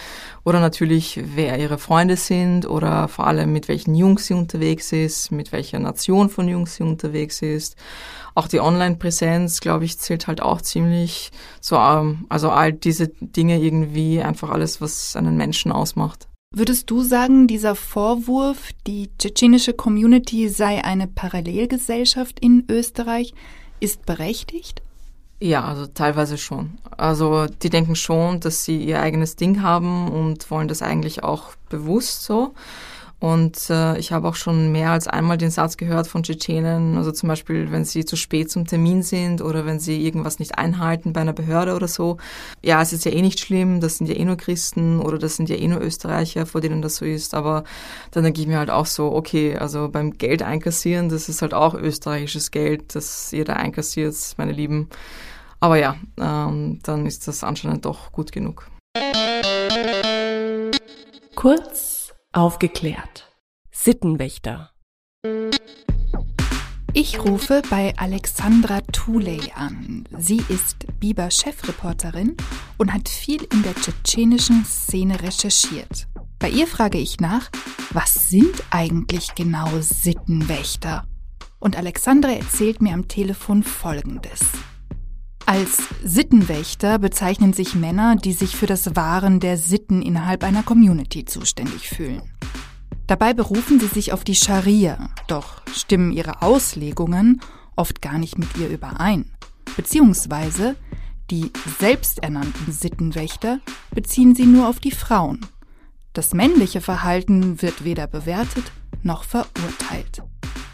Oder 0.45 0.61
natürlich, 0.61 1.21
wer 1.35 1.59
ihre 1.59 1.77
Freunde 1.77 2.17
sind 2.17 2.65
oder 2.65 3.09
vor 3.09 3.27
allem 3.27 3.53
mit 3.53 3.67
welchen 3.67 3.97
Jungs 3.97 4.27
sie 4.27 4.35
unterwegs 4.35 4.93
ist, 4.93 5.33
mit 5.33 5.51
welcher 5.51 5.81
Nation 5.81 6.31
von 6.31 6.47
Jungs 6.47 6.77
sie 6.77 6.85
unterwegs 6.85 7.43
ist. 7.43 7.77
Auch 8.37 8.47
die 8.47 8.61
Online-Präsenz, 8.61 9.61
glaube 9.61 9.85
ich, 9.85 9.99
zählt 9.99 10.29
halt 10.29 10.41
auch 10.41 10.63
ziemlich 10.63 11.33
so, 11.61 11.77
ähm, 11.77 12.27
also 12.29 12.51
all 12.51 12.73
diese 12.73 13.09
Dinge 13.09 13.59
irgendwie 13.59 14.23
einfach 14.23 14.51
alles, 14.51 14.81
was 14.81 15.17
einen 15.17 15.37
Menschen 15.37 15.73
ausmacht. 15.73 16.29
Würdest 16.53 16.91
du 16.91 17.03
sagen, 17.03 17.49
dieser 17.49 17.75
Vorwurf, 17.75 18.71
die 18.87 19.11
tschetschenische 19.19 19.75
Community 19.75 20.49
sei 20.49 20.85
eine 20.85 21.07
Parallelgesellschaft 21.07 22.41
in 22.41 22.65
Österreich, 22.71 23.35
ist 23.81 24.07
berechtigt? 24.07 24.81
Ja, 25.39 25.65
also 25.65 25.87
teilweise 25.87 26.39
schon. 26.39 26.79
Also 26.97 27.47
die 27.47 27.69
denken 27.69 27.95
schon, 27.95 28.41
dass 28.41 28.65
sie 28.65 28.83
ihr 28.83 29.01
eigenes 29.01 29.37
Ding 29.37 29.61
haben 29.61 30.09
und 30.09 30.51
wollen 30.51 30.69
das 30.69 30.81
eigentlich 30.81 31.23
auch 31.23 31.55
bewusst 31.69 32.23
so. 32.23 32.55
Und 33.19 33.71
äh, 33.71 33.97
ich 33.99 34.13
habe 34.13 34.29
auch 34.29 34.35
schon 34.35 34.73
mehr 34.73 34.91
als 34.91 35.09
einmal 35.09 35.39
den 35.39 35.51
Satz 35.51 35.79
gehört 35.79 36.07
von 36.07 36.23
Tschetschenen, 36.23 36.99
also 36.99 37.13
zum 37.13 37.31
Beispiel, 37.31 37.73
wenn 37.73 37.87
sie 37.87 38.05
zu 38.05 38.15
spät 38.15 38.51
zum 38.51 38.67
Termin 38.67 39.03
sind 39.03 39.41
oder 39.41 39.65
wenn 39.65 39.81
sie 39.81 40.05
irgendwas 40.05 40.39
nicht 40.39 40.59
einhalten 40.59 41.15
bei 41.15 41.23
einer 41.23 41.33
Behörde 41.33 41.75
oder 41.75 41.89
so. 41.89 42.19
Ja, 42.63 42.83
es 42.83 42.93
ist 42.93 43.07
ja 43.07 43.13
eh 43.13 43.23
nicht 43.23 43.41
schlimm, 43.41 43.81
das 43.81 43.97
sind 43.97 44.09
ja 44.09 44.17
eh 44.17 44.25
nur 44.25 44.37
Christen 44.37 45.01
oder 45.01 45.17
das 45.17 45.37
sind 45.37 45.49
ja 45.49 45.57
eh 45.57 45.67
nur 45.67 45.81
Österreicher, 45.81 46.45
vor 46.45 46.61
denen 46.61 46.83
das 46.83 46.97
so 46.97 47.07
ist. 47.07 47.33
Aber 47.33 47.65
dann 48.11 48.23
denke 48.25 48.43
ich 48.43 48.47
mir 48.47 48.59
halt 48.59 48.71
auch 48.71 48.87
so, 48.87 49.13
okay, 49.13 49.57
also 49.57 49.89
beim 49.89 50.13
Geld 50.13 50.43
einkassieren, 50.43 51.09
das 51.09 51.31
ist 51.31 51.41
halt 51.41 51.55
auch 51.55 51.73
österreichisches 51.75 52.51
Geld, 52.51 52.95
das 52.95 53.33
ihr 53.33 53.47
da 53.47 53.55
einkassiert, 53.55 54.15
meine 54.37 54.53
Lieben. 54.53 54.91
Aber 55.59 55.79
ja, 55.79 55.97
ähm, 56.21 56.81
dann 56.83 57.07
ist 57.07 57.27
das 57.29 57.43
anscheinend 57.43 57.87
doch 57.87 58.13
gut 58.13 58.31
genug. 58.31 58.69
Kurz 61.35 61.96
Aufgeklärt. 62.37 63.33
Sittenwächter. 63.71 64.71
Ich 66.93 67.19
rufe 67.25 67.63
bei 67.71 67.95
Alexandra 67.97 68.83
Tuley 68.93 69.53
an. 69.55 70.07
Sie 70.19 70.43
ist 70.51 70.87
Biber-Chefreporterin 71.01 72.37
und 72.77 72.93
hat 72.93 73.09
viel 73.09 73.43
in 73.43 73.63
der 73.63 73.75
tschetschenischen 73.75 74.67
Szene 74.67 75.23
recherchiert. 75.23 76.09
Bei 76.39 76.51
ihr 76.51 76.67
frage 76.67 76.99
ich 76.99 77.21
nach, 77.21 77.49
was 77.89 78.29
sind 78.29 78.63
eigentlich 78.69 79.35
genau 79.35 79.71
Sittenwächter? 79.81 81.07
Und 81.59 81.79
Alexandra 81.79 82.33
erzählt 82.33 82.83
mir 82.83 82.93
am 82.93 83.09
Telefon 83.09 83.63
Folgendes. 83.63 84.43
Als 85.49 85.79
Sittenwächter 86.03 86.99
bezeichnen 86.99 87.53
sich 87.53 87.77
Männer, 87.77 88.17
die 88.17 88.33
sich 88.33 88.57
für 88.57 88.67
das 88.67 88.97
Wahren 88.97 89.39
der 89.39 89.57
Sitten 89.57 90.03
innerhalb 90.03 90.43
einer 90.43 90.65
Community 90.65 91.25
zuständig 91.25 91.89
fühlen. 91.89 92.21
Dabei 93.07 93.33
berufen 93.33 93.79
sie 93.79 93.87
sich 93.87 94.13
auf 94.13 94.25
die 94.25 94.35
Scharia, 94.35 95.09
doch 95.29 95.63
stimmen 95.73 96.11
ihre 96.11 96.43
Auslegungen 96.43 97.41
oft 97.77 98.03
gar 98.03 98.19
nicht 98.19 98.39
mit 98.39 98.57
ihr 98.57 98.69
überein. 98.69 99.31
Beziehungsweise 99.77 100.75
die 101.31 101.53
selbsternannten 101.79 102.73
Sittenwächter 102.73 103.61
beziehen 103.93 104.35
sie 104.35 104.47
nur 104.47 104.69
auf 104.69 104.81
die 104.81 104.91
Frauen. 104.91 105.47
Das 106.13 106.35
männliche 106.35 106.81
Verhalten 106.81 107.63
wird 107.63 107.85
weder 107.85 108.09
bewertet 108.09 108.65
noch 109.05 109.23
verurteilt. 109.23 110.25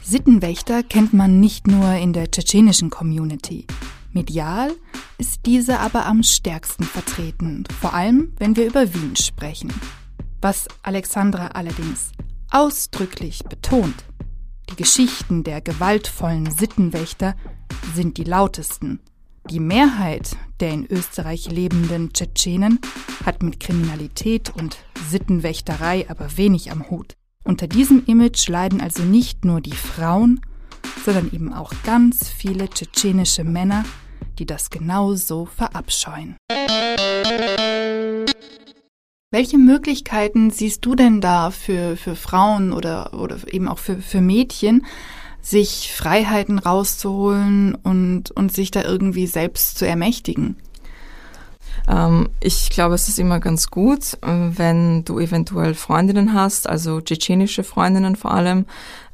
Sittenwächter 0.03 0.83
kennt 0.83 1.13
man 1.13 1.41
nicht 1.41 1.67
nur 1.67 1.93
in 1.93 2.15
der 2.15 2.31
tschetschenischen 2.31 2.89
Community. 2.89 3.67
Medial 4.13 4.73
ist 5.19 5.47
diese 5.47 5.81
aber 5.81 6.07
am 6.07 6.23
stärksten 6.23 6.85
vertreten, 6.85 7.65
vor 7.81 7.95
allem 7.95 8.33
wenn 8.39 8.57
wir 8.57 8.67
über 8.67 8.93
Wien 8.95 9.17
sprechen. 9.17 9.73
Was 10.41 10.69
Alexandra 10.83 11.49
allerdings 11.49 12.13
ausdrücklich 12.51 13.45
betont, 13.45 14.05
die 14.71 14.77
Geschichten 14.77 15.45
der 15.45 15.61
gewaltvollen 15.61 16.51
Sittenwächter 16.51 17.35
sind 17.95 18.17
die 18.17 18.25
lautesten. 18.25 19.01
Die 19.51 19.61
Mehrheit 19.61 20.37
der 20.61 20.71
in 20.71 20.87
Österreich 20.91 21.51
lebenden 21.51 22.13
Tschetschenen 22.13 22.81
hat 23.25 23.43
mit 23.43 23.61
Kriminalität 23.61 24.51
und 24.55 24.77
Sittenwächterei 25.11 26.09
aber 26.09 26.37
wenig 26.37 26.71
am 26.71 26.91
Hut. 26.91 27.17
Unter 27.45 27.67
diesem 27.67 28.05
Image 28.07 28.49
leiden 28.49 28.81
also 28.81 29.03
nicht 29.03 29.45
nur 29.45 29.61
die 29.61 29.73
Frauen, 29.73 30.41
sondern 31.05 31.31
eben 31.33 31.53
auch 31.53 31.73
ganz 31.85 32.29
viele 32.29 32.69
tschetschenische 32.69 33.45
Männer, 33.45 33.85
die 34.39 34.47
das 34.47 34.71
genauso 34.71 35.47
verabscheuen. 35.47 36.37
Welche 39.31 39.57
Möglichkeiten 39.57 40.51
siehst 40.51 40.85
du 40.85 40.95
denn 40.95 41.23
da 41.23 41.51
für, 41.51 41.97
für 41.97 42.17
Frauen 42.17 42.73
oder, 42.73 43.15
oder 43.15 43.39
eben 43.51 43.67
auch 43.67 43.79
für, 43.79 43.97
für 43.97 44.21
Mädchen, 44.21 44.85
sich 45.41 45.93
Freiheiten 45.93 46.59
rauszuholen 46.59 47.75
und, 47.75 48.31
und 48.31 48.53
sich 48.53 48.71
da 48.71 48.83
irgendwie 48.83 49.27
selbst 49.27 49.79
zu 49.79 49.87
ermächtigen? 49.87 50.57
Ähm, 51.89 52.29
ich 52.41 52.71
glaube, 52.71 52.95
es 52.95 53.09
ist 53.09 53.19
immer 53.19 53.41
ganz 53.41 53.69
gut, 53.71 54.15
äh, 54.23 54.27
wenn 54.27 55.05
du 55.05 55.19
eventuell 55.19 55.75
Freundinnen 55.75 56.33
hast, 56.33 56.69
also 56.69 57.01
tschetschenische 57.01 57.65
Freundinnen 57.65 58.17
vor 58.17 58.33
allem, 58.33 58.67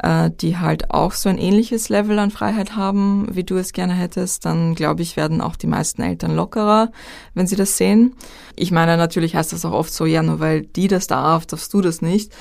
äh, 0.02 0.30
die 0.30 0.58
halt 0.58 0.90
auch 0.90 1.12
so 1.12 1.28
ein 1.28 1.38
ähnliches 1.38 1.88
Level 1.88 2.18
an 2.18 2.30
Freiheit 2.30 2.76
haben, 2.76 3.26
wie 3.30 3.44
du 3.44 3.56
es 3.56 3.72
gerne 3.72 3.94
hättest, 3.94 4.44
dann 4.44 4.74
glaube 4.74 5.02
ich, 5.02 5.16
werden 5.16 5.40
auch 5.40 5.56
die 5.56 5.66
meisten 5.66 6.02
Eltern 6.02 6.34
lockerer, 6.34 6.90
wenn 7.34 7.46
sie 7.46 7.56
das 7.56 7.76
sehen. 7.76 8.14
Ich 8.54 8.70
meine, 8.70 8.96
natürlich 8.96 9.34
heißt 9.34 9.52
das 9.52 9.64
auch 9.64 9.72
oft 9.72 9.92
so, 9.92 10.04
ja, 10.04 10.22
nur 10.22 10.40
weil 10.40 10.62
die 10.62 10.88
das 10.88 11.06
darf, 11.06 11.46
darfst 11.46 11.72
du 11.72 11.80
das 11.80 12.02
nicht. 12.02 12.32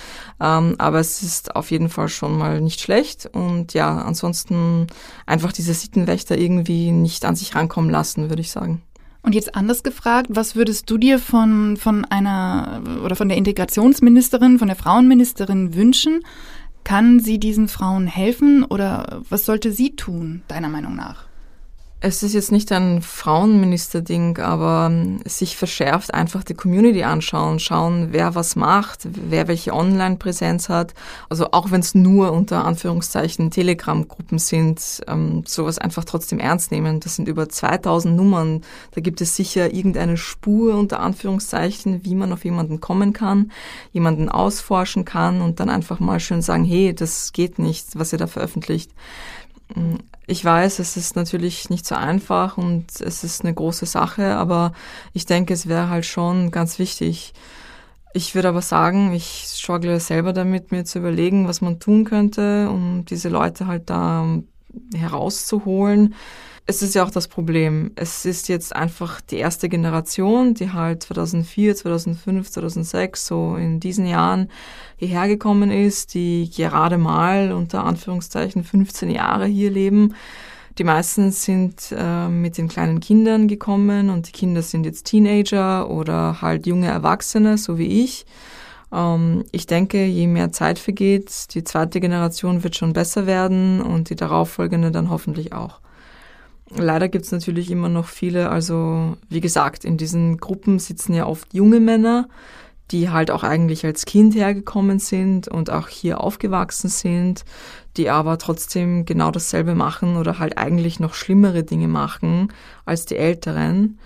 Ähm, 0.42 0.76
aber 0.78 1.00
es 1.00 1.24
ist 1.24 1.56
auf 1.56 1.72
jeden 1.72 1.90
Fall 1.90 2.10
schon 2.10 2.38
mal 2.38 2.60
nicht 2.62 2.82
schlecht 2.82 3.30
und 3.32 3.74
ja, 3.74 3.98
ansonsten 4.00 4.88
einfach 5.26 5.52
diese 5.52 5.74
Sittenwächter 5.74 6.38
irgendwie 6.38 6.92
nicht 6.92 7.26
an 7.26 7.36
sich 7.36 7.56
rankommen 7.56 7.90
lassen, 7.90 8.30
würde 8.30 8.42
ich 8.42 8.52
sagen. 8.52 8.82
Und 9.22 9.36
jetzt 9.36 9.56
anders 9.56 9.84
gefragt, 9.84 10.28
was 10.30 10.56
würdest 10.56 10.90
du 10.90 10.98
dir 10.98 11.20
von, 11.20 11.78
von 11.78 12.06
einer 12.06 12.82
oder 13.04 13.16
von 13.16 13.30
der 13.30 13.38
Integrationsministerin, 13.38 14.60
von 14.60 14.68
der 14.68 14.78
Frauenministerin 14.78 15.76
wünschen? 15.76 16.24
Kann 16.84 17.20
sie 17.20 17.38
diesen 17.38 17.68
Frauen 17.68 18.08
helfen 18.08 18.64
oder 18.64 19.22
was 19.30 19.46
sollte 19.46 19.72
sie 19.72 19.96
tun, 19.96 20.44
deiner 20.48 20.70
Meinung 20.70 20.96
nach? 20.96 21.27
Es 22.00 22.22
ist 22.22 22.34
jetzt 22.34 22.52
nicht 22.52 22.72
ein 22.72 23.02
Frauenminister-Ding, 23.02 24.38
aber 24.38 24.88
ähm, 24.92 25.20
sich 25.26 25.58
verschärft 25.58 26.14
einfach 26.14 26.44
die 26.44 26.54
Community 26.54 27.02
anschauen, 27.02 27.58
schauen, 27.58 28.10
wer 28.12 28.36
was 28.36 28.56
macht, 28.56 29.08
wer 29.12 29.48
welche 29.48 29.74
Online-Präsenz 29.74 30.70
hat. 30.70 30.94
Also 31.28 31.48
auch 31.54 31.72
wenn 31.72 31.80
es 31.80 31.96
nur 31.96 32.34
unter 32.34 32.66
Anführungszeichen 32.66 33.50
Telegram-Gruppen 33.50 34.38
sind, 34.38 35.02
ähm, 35.08 35.42
sowas 35.48 35.80
einfach 35.80 36.06
trotzdem 36.06 36.38
ernst 36.38 36.72
nehmen. 36.72 37.00
Das 37.00 37.16
sind 37.16 37.28
über 37.28 37.50
2000 37.50 38.16
Nummern. 38.16 38.62
Da 38.92 39.02
gibt 39.02 39.20
es 39.20 39.36
sicher 39.36 39.74
irgendeine 39.74 40.18
Spur 40.18 40.76
unter 40.76 41.00
Anführungszeichen, 41.00 42.06
wie 42.06 42.14
man 42.14 42.32
auf 42.32 42.46
jemanden 42.46 42.80
kommen 42.80 43.12
kann, 43.12 43.52
jemanden 43.92 44.30
ausforschen 44.30 45.04
kann 45.04 45.42
und 45.42 45.60
dann 45.60 45.72
einfach 45.72 46.00
mal 46.00 46.20
schön 46.20 46.44
sagen, 46.44 46.64
hey, 46.64 46.94
das 46.94 47.34
geht 47.34 47.58
nicht, 47.58 47.98
was 47.98 48.14
ihr 48.14 48.20
da 48.20 48.28
veröffentlicht. 48.28 48.92
Ich 50.30 50.44
weiß, 50.44 50.80
es 50.80 50.98
ist 50.98 51.16
natürlich 51.16 51.70
nicht 51.70 51.86
so 51.86 51.96
einfach 51.96 52.58
und 52.58 53.00
es 53.00 53.24
ist 53.24 53.44
eine 53.44 53.54
große 53.54 53.86
Sache, 53.86 54.36
aber 54.36 54.74
ich 55.14 55.26
denke, 55.26 55.54
es 55.54 55.68
wäre 55.68 55.90
halt 55.90 56.06
schon 56.06 56.52
ganz 56.52 56.80
wichtig. 56.80 57.34
Ich 58.14 58.36
würde 58.36 58.50
aber 58.50 58.62
sagen, 58.62 59.14
ich 59.14 59.46
struggle 59.48 60.00
selber 60.02 60.34
damit, 60.34 60.72
mir 60.72 60.84
zu 60.84 61.00
überlegen, 61.00 61.48
was 61.48 61.62
man 61.62 61.80
tun 61.80 62.04
könnte, 62.04 62.70
um 62.70 63.06
diese 63.06 63.30
Leute 63.30 63.68
halt 63.68 63.90
da 63.90 64.26
herauszuholen 64.94 66.14
es 66.70 66.82
ist 66.82 66.96
ja 66.96 67.06
auch 67.06 67.12
das 67.12 67.30
Problem. 67.30 67.92
Es 67.96 68.26
ist 68.26 68.50
jetzt 68.50 68.76
einfach 68.76 69.22
die 69.22 69.38
erste 69.38 69.70
Generation, 69.70 70.54
die 70.54 70.72
halt 70.74 71.02
2004, 71.04 71.78
2005, 71.78 72.52
2006 72.52 73.26
so 73.26 73.56
in 73.56 73.80
diesen 73.80 74.06
Jahren 74.06 74.50
hierher 74.98 75.30
gekommen 75.30 75.72
ist, 75.72 76.14
die 76.14 76.52
gerade 76.54 76.98
mal 76.98 77.54
unter 77.54 77.86
Anführungszeichen 77.86 78.66
15 78.66 79.10
Jahre 79.10 79.46
hier 79.46 79.72
leben. 79.72 80.14
Die 80.78 80.84
meisten 80.84 81.32
sind 81.32 81.96
äh, 81.98 82.28
mit 82.28 82.58
den 82.58 82.68
kleinen 82.68 83.00
Kindern 83.00 83.48
gekommen 83.48 84.10
und 84.10 84.28
die 84.28 84.34
Kinder 84.34 84.62
sind 84.62 84.86
jetzt 84.86 85.06
Teenager 85.06 85.90
oder 85.90 86.42
halt 86.42 86.68
junge 86.68 86.88
Erwachsene, 86.88 87.58
so 87.58 87.78
wie 87.78 88.04
ich. 88.04 88.26
Ähm, 88.92 89.46
ich 89.54 89.68
denke, 89.68 90.06
je 90.06 90.28
mehr 90.28 90.52
Zeit 90.52 90.80
vergeht, 90.80 91.56
die 91.56 91.64
zweite 91.64 92.02
Generation 92.02 92.64
wird 92.64 92.76
schon 92.76 92.92
besser 92.92 93.26
werden 93.26 93.82
und 93.82 94.10
die 94.10 94.16
darauffolgende 94.18 94.92
dann 94.92 95.10
hoffentlich 95.10 95.54
auch. 95.54 95.80
Leider 96.76 97.08
gibt's 97.08 97.32
natürlich 97.32 97.72
immer 97.72 97.90
noch 97.90 98.08
viele, 98.08 98.50
also 98.50 99.16
wie 99.30 99.40
gesagt, 99.40 99.86
in 99.86 99.98
diesen 99.98 100.38
Gruppen 100.38 100.80
sitzen 100.80 101.14
ja 101.14 101.26
oft 101.26 101.54
junge 101.54 101.80
Männer, 101.80 102.28
die 102.92 103.10
halt 103.10 103.32
auch 103.32 103.44
eigentlich 103.44 103.86
als 103.86 104.06
Kind 104.06 104.36
hergekommen 104.36 105.00
sind 105.00 105.48
und 105.48 105.70
auch 105.70 105.88
hier 105.88 106.22
aufgewachsen 106.22 106.90
sind, 106.90 107.44
die 107.98 108.10
aber 108.10 108.38
trotzdem 108.38 109.06
genau 109.06 109.32
dasselbe 109.32 109.76
machen 109.76 110.18
oder 110.18 110.40
halt 110.40 110.58
eigentlich 110.58 111.00
noch 111.00 111.14
schlimmere 111.14 111.64
Dinge 111.64 111.88
machen 111.88 112.54
als 112.86 113.06
die 113.06 113.18
Älteren. 113.18 113.98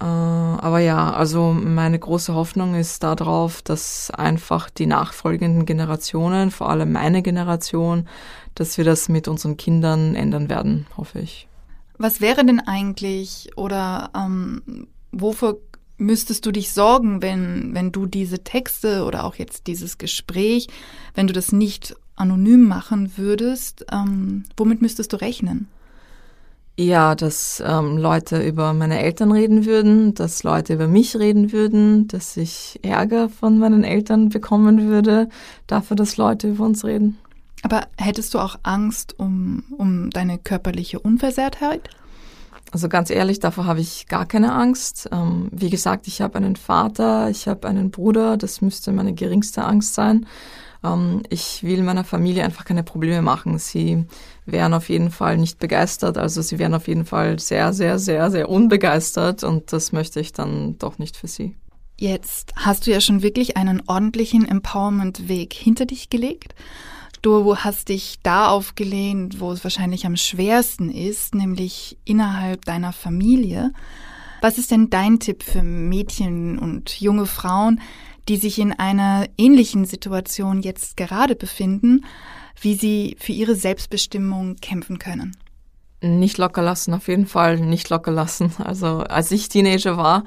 Äh, 0.00 0.04
aber 0.04 0.80
ja, 0.80 1.12
also 1.12 1.52
meine 1.52 1.98
große 1.98 2.34
Hoffnung 2.34 2.74
ist 2.74 3.02
darauf, 3.02 3.62
dass 3.62 4.10
einfach 4.10 4.70
die 4.70 4.86
nachfolgenden 4.86 5.64
Generationen, 5.64 6.50
vor 6.50 6.70
allem 6.70 6.92
meine 6.92 7.22
Generation, 7.22 8.08
dass 8.54 8.78
wir 8.78 8.84
das 8.84 9.08
mit 9.08 9.28
unseren 9.28 9.56
Kindern 9.56 10.14
ändern 10.14 10.48
werden, 10.48 10.86
hoffe 10.96 11.20
ich. 11.20 11.48
Was 12.02 12.20
wäre 12.20 12.44
denn 12.44 12.58
eigentlich 12.58 13.50
oder 13.54 14.10
ähm, 14.16 14.88
wofür 15.12 15.60
müsstest 15.98 16.44
du 16.44 16.50
dich 16.50 16.72
sorgen, 16.72 17.22
wenn, 17.22 17.74
wenn 17.74 17.92
du 17.92 18.06
diese 18.06 18.42
Texte 18.42 19.04
oder 19.04 19.22
auch 19.22 19.36
jetzt 19.36 19.68
dieses 19.68 19.98
Gespräch, 19.98 20.66
wenn 21.14 21.28
du 21.28 21.32
das 21.32 21.52
nicht 21.52 21.94
anonym 22.16 22.66
machen 22.66 23.12
würdest, 23.16 23.86
ähm, 23.92 24.42
womit 24.56 24.82
müsstest 24.82 25.12
du 25.12 25.20
rechnen? 25.20 25.68
Ja, 26.76 27.14
dass 27.14 27.62
ähm, 27.64 27.98
Leute 27.98 28.44
über 28.44 28.72
meine 28.72 28.98
Eltern 28.98 29.30
reden 29.30 29.64
würden, 29.64 30.14
dass 30.14 30.42
Leute 30.42 30.74
über 30.74 30.88
mich 30.88 31.16
reden 31.16 31.52
würden, 31.52 32.08
dass 32.08 32.36
ich 32.36 32.80
Ärger 32.82 33.28
von 33.28 33.60
meinen 33.60 33.84
Eltern 33.84 34.28
bekommen 34.28 34.88
würde, 34.88 35.28
dafür, 35.68 35.94
dass 35.96 36.16
Leute 36.16 36.48
über 36.48 36.64
uns 36.64 36.84
reden. 36.84 37.16
Aber 37.62 37.86
hättest 37.96 38.34
du 38.34 38.38
auch 38.38 38.56
Angst 38.62 39.18
um, 39.18 39.64
um 39.76 40.10
deine 40.10 40.38
körperliche 40.38 40.98
Unversehrtheit? 40.98 41.88
Also 42.72 42.88
ganz 42.88 43.10
ehrlich, 43.10 43.38
davor 43.38 43.66
habe 43.66 43.80
ich 43.80 44.06
gar 44.08 44.26
keine 44.26 44.52
Angst. 44.54 45.08
Ähm, 45.12 45.48
wie 45.52 45.70
gesagt, 45.70 46.08
ich 46.08 46.20
habe 46.20 46.36
einen 46.36 46.56
Vater, 46.56 47.28
ich 47.28 47.46
habe 47.46 47.68
einen 47.68 47.90
Bruder, 47.90 48.36
das 48.36 48.62
müsste 48.62 48.92
meine 48.92 49.12
geringste 49.12 49.64
Angst 49.64 49.94
sein. 49.94 50.26
Ähm, 50.82 51.22
ich 51.28 51.62
will 51.62 51.82
meiner 51.82 52.04
Familie 52.04 52.44
einfach 52.44 52.64
keine 52.64 52.82
Probleme 52.82 53.20
machen. 53.20 53.58
Sie 53.58 54.06
wären 54.46 54.72
auf 54.72 54.88
jeden 54.88 55.10
Fall 55.10 55.36
nicht 55.36 55.58
begeistert, 55.58 56.16
also 56.16 56.40
sie 56.40 56.58
wären 56.58 56.74
auf 56.74 56.88
jeden 56.88 57.04
Fall 57.04 57.38
sehr, 57.38 57.72
sehr, 57.74 57.98
sehr, 57.98 58.30
sehr 58.30 58.48
unbegeistert 58.48 59.44
und 59.44 59.72
das 59.72 59.92
möchte 59.92 60.20
ich 60.20 60.32
dann 60.32 60.78
doch 60.78 60.98
nicht 60.98 61.16
für 61.16 61.28
sie. 61.28 61.54
Jetzt 61.98 62.52
hast 62.56 62.86
du 62.86 62.90
ja 62.90 63.00
schon 63.00 63.22
wirklich 63.22 63.56
einen 63.56 63.82
ordentlichen 63.86 64.48
Empowerment-Weg 64.48 65.52
hinter 65.52 65.86
dich 65.86 66.10
gelegt. 66.10 66.54
Du 67.22 67.56
hast 67.56 67.88
dich 67.88 68.18
da 68.24 68.48
aufgelehnt, 68.48 69.38
wo 69.38 69.52
es 69.52 69.62
wahrscheinlich 69.62 70.06
am 70.06 70.16
schwersten 70.16 70.90
ist, 70.90 71.36
nämlich 71.36 71.96
innerhalb 72.04 72.64
deiner 72.64 72.92
Familie. 72.92 73.72
Was 74.40 74.58
ist 74.58 74.72
denn 74.72 74.90
dein 74.90 75.20
Tipp 75.20 75.44
für 75.44 75.62
Mädchen 75.62 76.58
und 76.58 77.00
junge 77.00 77.26
Frauen, 77.26 77.80
die 78.28 78.38
sich 78.38 78.58
in 78.58 78.72
einer 78.72 79.28
ähnlichen 79.38 79.84
Situation 79.84 80.62
jetzt 80.62 80.96
gerade 80.96 81.36
befinden, 81.36 82.04
wie 82.60 82.74
sie 82.74 83.16
für 83.20 83.30
ihre 83.30 83.54
Selbstbestimmung 83.54 84.56
kämpfen 84.56 84.98
können? 84.98 85.36
Nicht 86.02 86.36
locker 86.36 86.62
lassen, 86.62 86.94
auf 86.94 87.06
jeden 87.06 87.26
Fall 87.26 87.58
nicht 87.58 87.88
locker 87.88 88.10
lassen. 88.10 88.52
Also 88.58 88.98
als 88.98 89.30
ich 89.30 89.48
Teenager 89.48 89.96
war, 89.96 90.24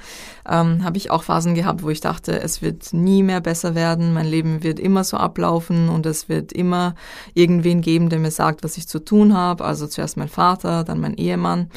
ähm, 0.49 0.85
habe 0.85 0.97
ich 0.97 1.11
auch 1.11 1.23
Phasen 1.23 1.53
gehabt, 1.53 1.83
wo 1.83 1.89
ich 1.89 1.99
dachte, 1.99 2.39
es 2.39 2.61
wird 2.61 2.93
nie 2.93 3.23
mehr 3.23 3.41
besser 3.41 3.75
werden, 3.75 4.13
mein 4.13 4.25
Leben 4.25 4.63
wird 4.63 4.79
immer 4.79 5.03
so 5.03 5.17
ablaufen 5.17 5.89
und 5.89 6.05
es 6.05 6.29
wird 6.29 6.53
immer 6.53 6.95
irgendwen 7.33 7.81
geben, 7.81 8.09
der 8.09 8.19
mir 8.19 8.31
sagt, 8.31 8.63
was 8.63 8.77
ich 8.77 8.87
zu 8.87 9.03
tun 9.03 9.35
habe. 9.35 9.65
Also 9.65 9.85
zuerst 9.87 10.15
mein 10.15 10.29
Vater, 10.29 10.85
dann 10.85 11.01
mein 11.01 11.15
Ehemann. 11.15 11.69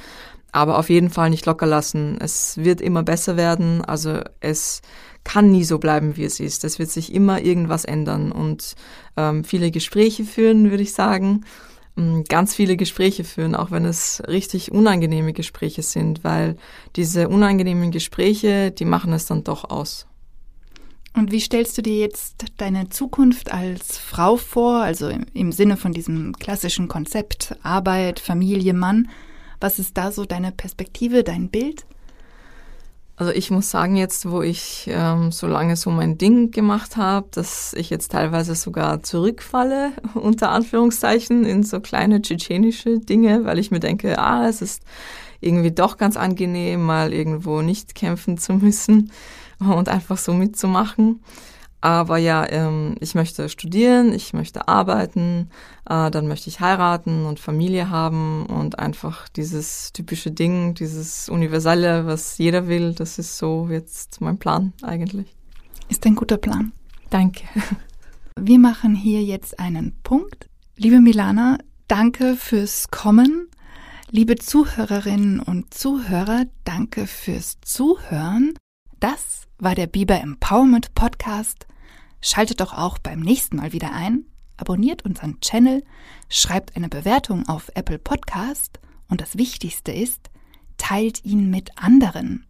Aber 0.53 0.79
auf 0.79 0.91
jeden 0.91 1.11
Fall 1.11 1.31
nicht 1.31 1.45
locker 1.47 1.67
lassen. 1.67 2.19
Es 2.21 2.57
wird 2.57 2.81
immer 2.81 3.03
besser 3.03 3.37
werden. 3.37 3.85
Also 3.85 4.21
es 4.41 4.81
kann 5.25 5.51
nie 5.51 5.65
so 5.65 5.79
bleiben, 5.79 6.17
wie 6.17 6.25
es 6.25 6.39
ist. 6.39 6.63
Es 6.63 6.79
wird 6.79 6.91
sich 6.91 7.13
immer 7.13 7.41
irgendwas 7.41 7.85
ändern 7.85 8.31
und 8.31 8.77
ähm, 9.17 9.43
viele 9.43 9.71
Gespräche 9.73 10.25
führen, 10.25 10.71
würde 10.71 10.85
ich 10.85 10.95
sagen 10.95 11.45
ganz 12.29 12.55
viele 12.55 12.77
Gespräche 12.77 13.25
führen, 13.25 13.55
auch 13.55 13.71
wenn 13.71 13.85
es 13.85 14.23
richtig 14.29 14.73
unangenehme 14.73 15.33
Gespräche 15.33 15.83
sind, 15.83 16.25
weil 16.25 16.57
diese 16.97 17.29
unangenehmen 17.29 17.91
Gespräche, 17.91 18.71
die 18.71 18.85
machen 18.85 19.13
es 19.13 19.27
dann 19.27 19.45
doch 19.45 19.69
aus. 19.69 20.07
Und 21.15 21.33
wie 21.33 21.41
stellst 21.41 21.77
du 21.77 21.83
dir 21.83 21.99
jetzt 21.99 22.45
deine 22.59 22.91
Zukunft 22.91 23.51
als 23.51 23.99
Frau 23.99 24.37
vor, 24.37 24.83
also 24.83 25.11
im, 25.35 25.53
Sinne 25.53 25.77
von 25.77 25.93
diesem 25.93 26.35
klassischen 26.35 26.87
Konzept 26.87 27.57
Arbeit, 27.63 28.21
Familie, 28.21 28.75
Mann? 28.75 29.09
Was 29.61 29.79
ist 29.81 29.97
da 29.97 30.13
so 30.13 30.25
deine 30.25 30.53
Perspektive, 30.53 31.25
dein 31.25 31.49
Bild? 31.49 31.87
Also 33.19 33.33
ich 33.33 33.51
muss 33.51 33.69
sagen, 33.69 33.97
jetzt, 33.97 34.31
wo 34.31 34.43
ich 34.43 34.89
ähm, 34.93 35.33
so 35.33 35.49
lange 35.49 35.75
so 35.75 35.91
mein 35.91 36.19
Ding 36.19 36.53
gemacht 36.53 36.97
habe, 36.97 37.27
dass 37.33 37.75
ich 37.75 37.91
jetzt 37.91 38.13
teilweise 38.13 38.55
sogar 38.55 39.03
zurückfalle, 39.03 39.91
unter 40.15 40.53
Anführungszeichen, 40.53 41.45
in 41.45 41.65
so 41.65 41.81
kleine 41.81 42.23
tschetschenische 42.23 43.01
Dinge, 43.01 43.45
weil 43.45 43.59
ich 43.59 43.73
mir 43.73 43.81
denke, 43.81 44.21
ah, 44.21 44.47
es 44.47 44.63
ist 44.63 44.85
irgendwie 45.41 45.73
doch 45.73 45.97
ganz 45.97 46.17
angenehm, 46.17 46.87
mal 46.87 47.13
irgendwo 47.13 47.61
nicht 47.61 47.97
kämpfen 47.97 48.39
zu 48.39 48.53
müssen 48.53 49.11
und 49.59 49.89
einfach 49.89 50.17
so 50.17 50.33
mitzumachen. 50.33 51.21
Aber 51.81 52.19
ja, 52.19 52.45
ähm, 52.51 52.97
ich 53.01 53.15
möchte 53.15 53.49
studieren, 53.49 54.13
ich 54.13 54.33
möchte 54.33 54.67
arbeiten, 54.67 55.51
äh, 55.89 56.11
dann 56.11 56.27
möchte 56.27 56.49
ich 56.49 56.61
heiraten 56.61 57.25
und 57.25 57.39
Familie 57.39 57.89
haben 57.89 58.47
und 58.47 58.79
einfach 58.79 59.29
dieses 59.29 59.93
typische 59.93 60.33
Ding, 60.33 60.75
dieses 60.75 61.29
Universelle, 61.29 62.07
was 62.07 62.39
jeder 62.39 62.67
will, 62.67 62.95
das 62.95 63.19
ist 63.19 63.39
so 63.39 63.69
jetzt 63.71 64.21
mein 64.21 64.39
Plan 64.39 64.73
eigentlich. 64.83 65.37
Ist 65.89 66.05
ein 66.05 66.17
guter 66.17 66.37
Plan. 66.37 66.73
Danke. 67.11 67.45
Wir 68.41 68.59
machen 68.59 68.95
hier 68.95 69.23
jetzt 69.23 69.59
einen 69.59 69.95
Punkt. 70.03 70.49
Liebe 70.77 71.01
Milana, 71.01 71.59
danke 71.87 72.37
fürs 72.37 72.89
Kommen. 72.91 73.49
Liebe 74.11 74.37
Zuhörerinnen 74.37 75.41
und 75.41 75.75
Zuhörer, 75.75 76.45
danke 76.65 77.07
fürs 77.07 77.59
Zuhören. 77.63 78.55
Das 79.01 79.47
war 79.59 79.77
der 79.77 79.87
Biber 79.87 80.21
Empowerment 80.21 80.93
Podcast. 80.95 81.69
Schaltet 82.21 82.61
doch 82.61 82.73
auch 82.73 82.99
beim 82.99 83.21
nächsten 83.21 83.57
Mal 83.57 83.73
wieder 83.73 83.93
ein, 83.93 84.25
abonniert 84.57 85.05
unseren 85.05 85.41
Channel, 85.41 85.85
schreibt 86.29 86.75
eine 86.75 86.89
Bewertung 86.89 87.49
auf 87.49 87.71
Apple 87.75 88.01
Podcast 88.01 88.81
und 89.09 89.21
das 89.21 89.39
Wichtigste 89.39 89.93
ist, 89.93 90.31
teilt 90.79 91.25
ihn 91.25 91.49
mit 91.49 91.79
anderen. 91.79 92.45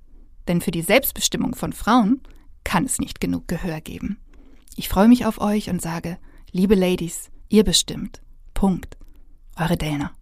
Denn 0.47 0.63
für 0.63 0.71
die 0.71 0.81
Selbstbestimmung 0.81 1.55
von 1.55 1.75
Frauen 1.75 2.23
kann 2.65 2.87
es 2.87 2.99
nicht 2.99 3.21
genug 3.21 3.47
Gehör 3.47 3.83
geben. 3.83 4.19
Ich 4.75 4.89
freue 4.89 5.09
mich 5.09 5.27
auf 5.27 5.43
euch 5.43 5.69
und 5.69 5.83
sage, 5.83 6.17
liebe 6.51 6.75
Ladies, 6.75 7.31
ihr 7.51 7.65
bestimmt. 7.65 8.23
Punkt. 8.55 8.97
Eure 9.57 9.77
Dana. 9.77 10.13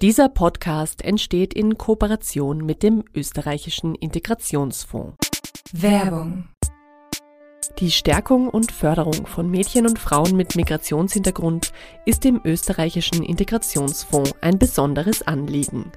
Dieser 0.00 0.28
Podcast 0.28 1.04
entsteht 1.04 1.54
in 1.54 1.76
Kooperation 1.76 2.58
mit 2.58 2.84
dem 2.84 3.02
österreichischen 3.16 3.96
Integrationsfonds. 3.96 5.16
Werbung. 5.72 6.46
Die 7.80 7.90
Stärkung 7.90 8.48
und 8.48 8.70
Förderung 8.70 9.26
von 9.26 9.50
Mädchen 9.50 9.88
und 9.88 9.98
Frauen 9.98 10.36
mit 10.36 10.54
Migrationshintergrund 10.54 11.72
ist 12.06 12.22
dem 12.22 12.40
österreichischen 12.44 13.24
Integrationsfonds 13.24 14.34
ein 14.40 14.60
besonderes 14.60 15.22
Anliegen. 15.22 15.90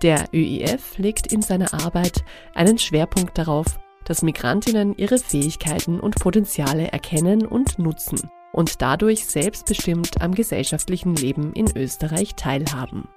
Der 0.00 0.30
ÖIF 0.32 0.96
legt 0.96 1.30
in 1.30 1.42
seiner 1.42 1.74
Arbeit 1.74 2.24
einen 2.54 2.78
Schwerpunkt 2.78 3.36
darauf, 3.36 3.66
dass 4.06 4.22
Migrantinnen 4.22 4.96
ihre 4.96 5.18
Fähigkeiten 5.18 6.00
und 6.00 6.14
Potenziale 6.14 6.90
erkennen 6.90 7.44
und 7.44 7.78
nutzen 7.78 8.30
und 8.52 8.80
dadurch 8.82 9.26
selbstbestimmt 9.26 10.22
am 10.22 10.34
gesellschaftlichen 10.34 11.16
Leben 11.16 11.52
in 11.52 11.74
Österreich 11.76 12.34
teilhaben. 12.34 13.08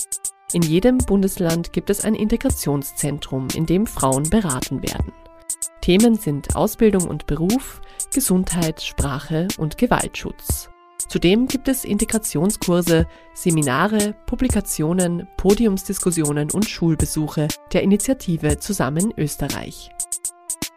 In 0.53 0.61
jedem 0.61 0.99
Bundesland 0.99 1.73
gibt 1.73 1.89
es 1.89 2.01
ein 2.05 2.15
Integrationszentrum, 2.15 3.47
in 3.55 3.65
dem 3.65 3.87
Frauen 3.87 4.29
beraten 4.29 4.83
werden. 4.83 5.11
Themen 5.81 6.15
sind 6.15 6.55
Ausbildung 6.55 7.07
und 7.07 7.25
Beruf, 7.25 7.81
Gesundheit, 8.13 8.81
Sprache 8.81 9.47
und 9.57 9.77
Gewaltschutz. 9.77 10.69
Zudem 11.07 11.47
gibt 11.47 11.67
es 11.67 11.85
Integrationskurse, 11.85 13.07
Seminare, 13.33 14.15
Publikationen, 14.25 15.27
Podiumsdiskussionen 15.37 16.49
und 16.51 16.65
Schulbesuche 16.67 17.47
der 17.73 17.83
Initiative 17.83 18.57
Zusammen 18.59 19.13
Österreich. 19.17 19.91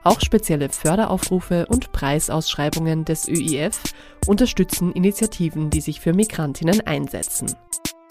Auch 0.05 0.21
spezielle 0.21 0.69
Förderaufrufe 0.69 1.67
und 1.67 1.93
Preisausschreibungen 1.93 3.05
des 3.05 3.29
ÖIF 3.29 3.81
unterstützen 4.27 4.93
Initiativen, 4.93 5.71
die 5.71 5.81
sich 5.81 6.01
für 6.01 6.13
Migrantinnen 6.13 6.87
einsetzen. 6.87 7.55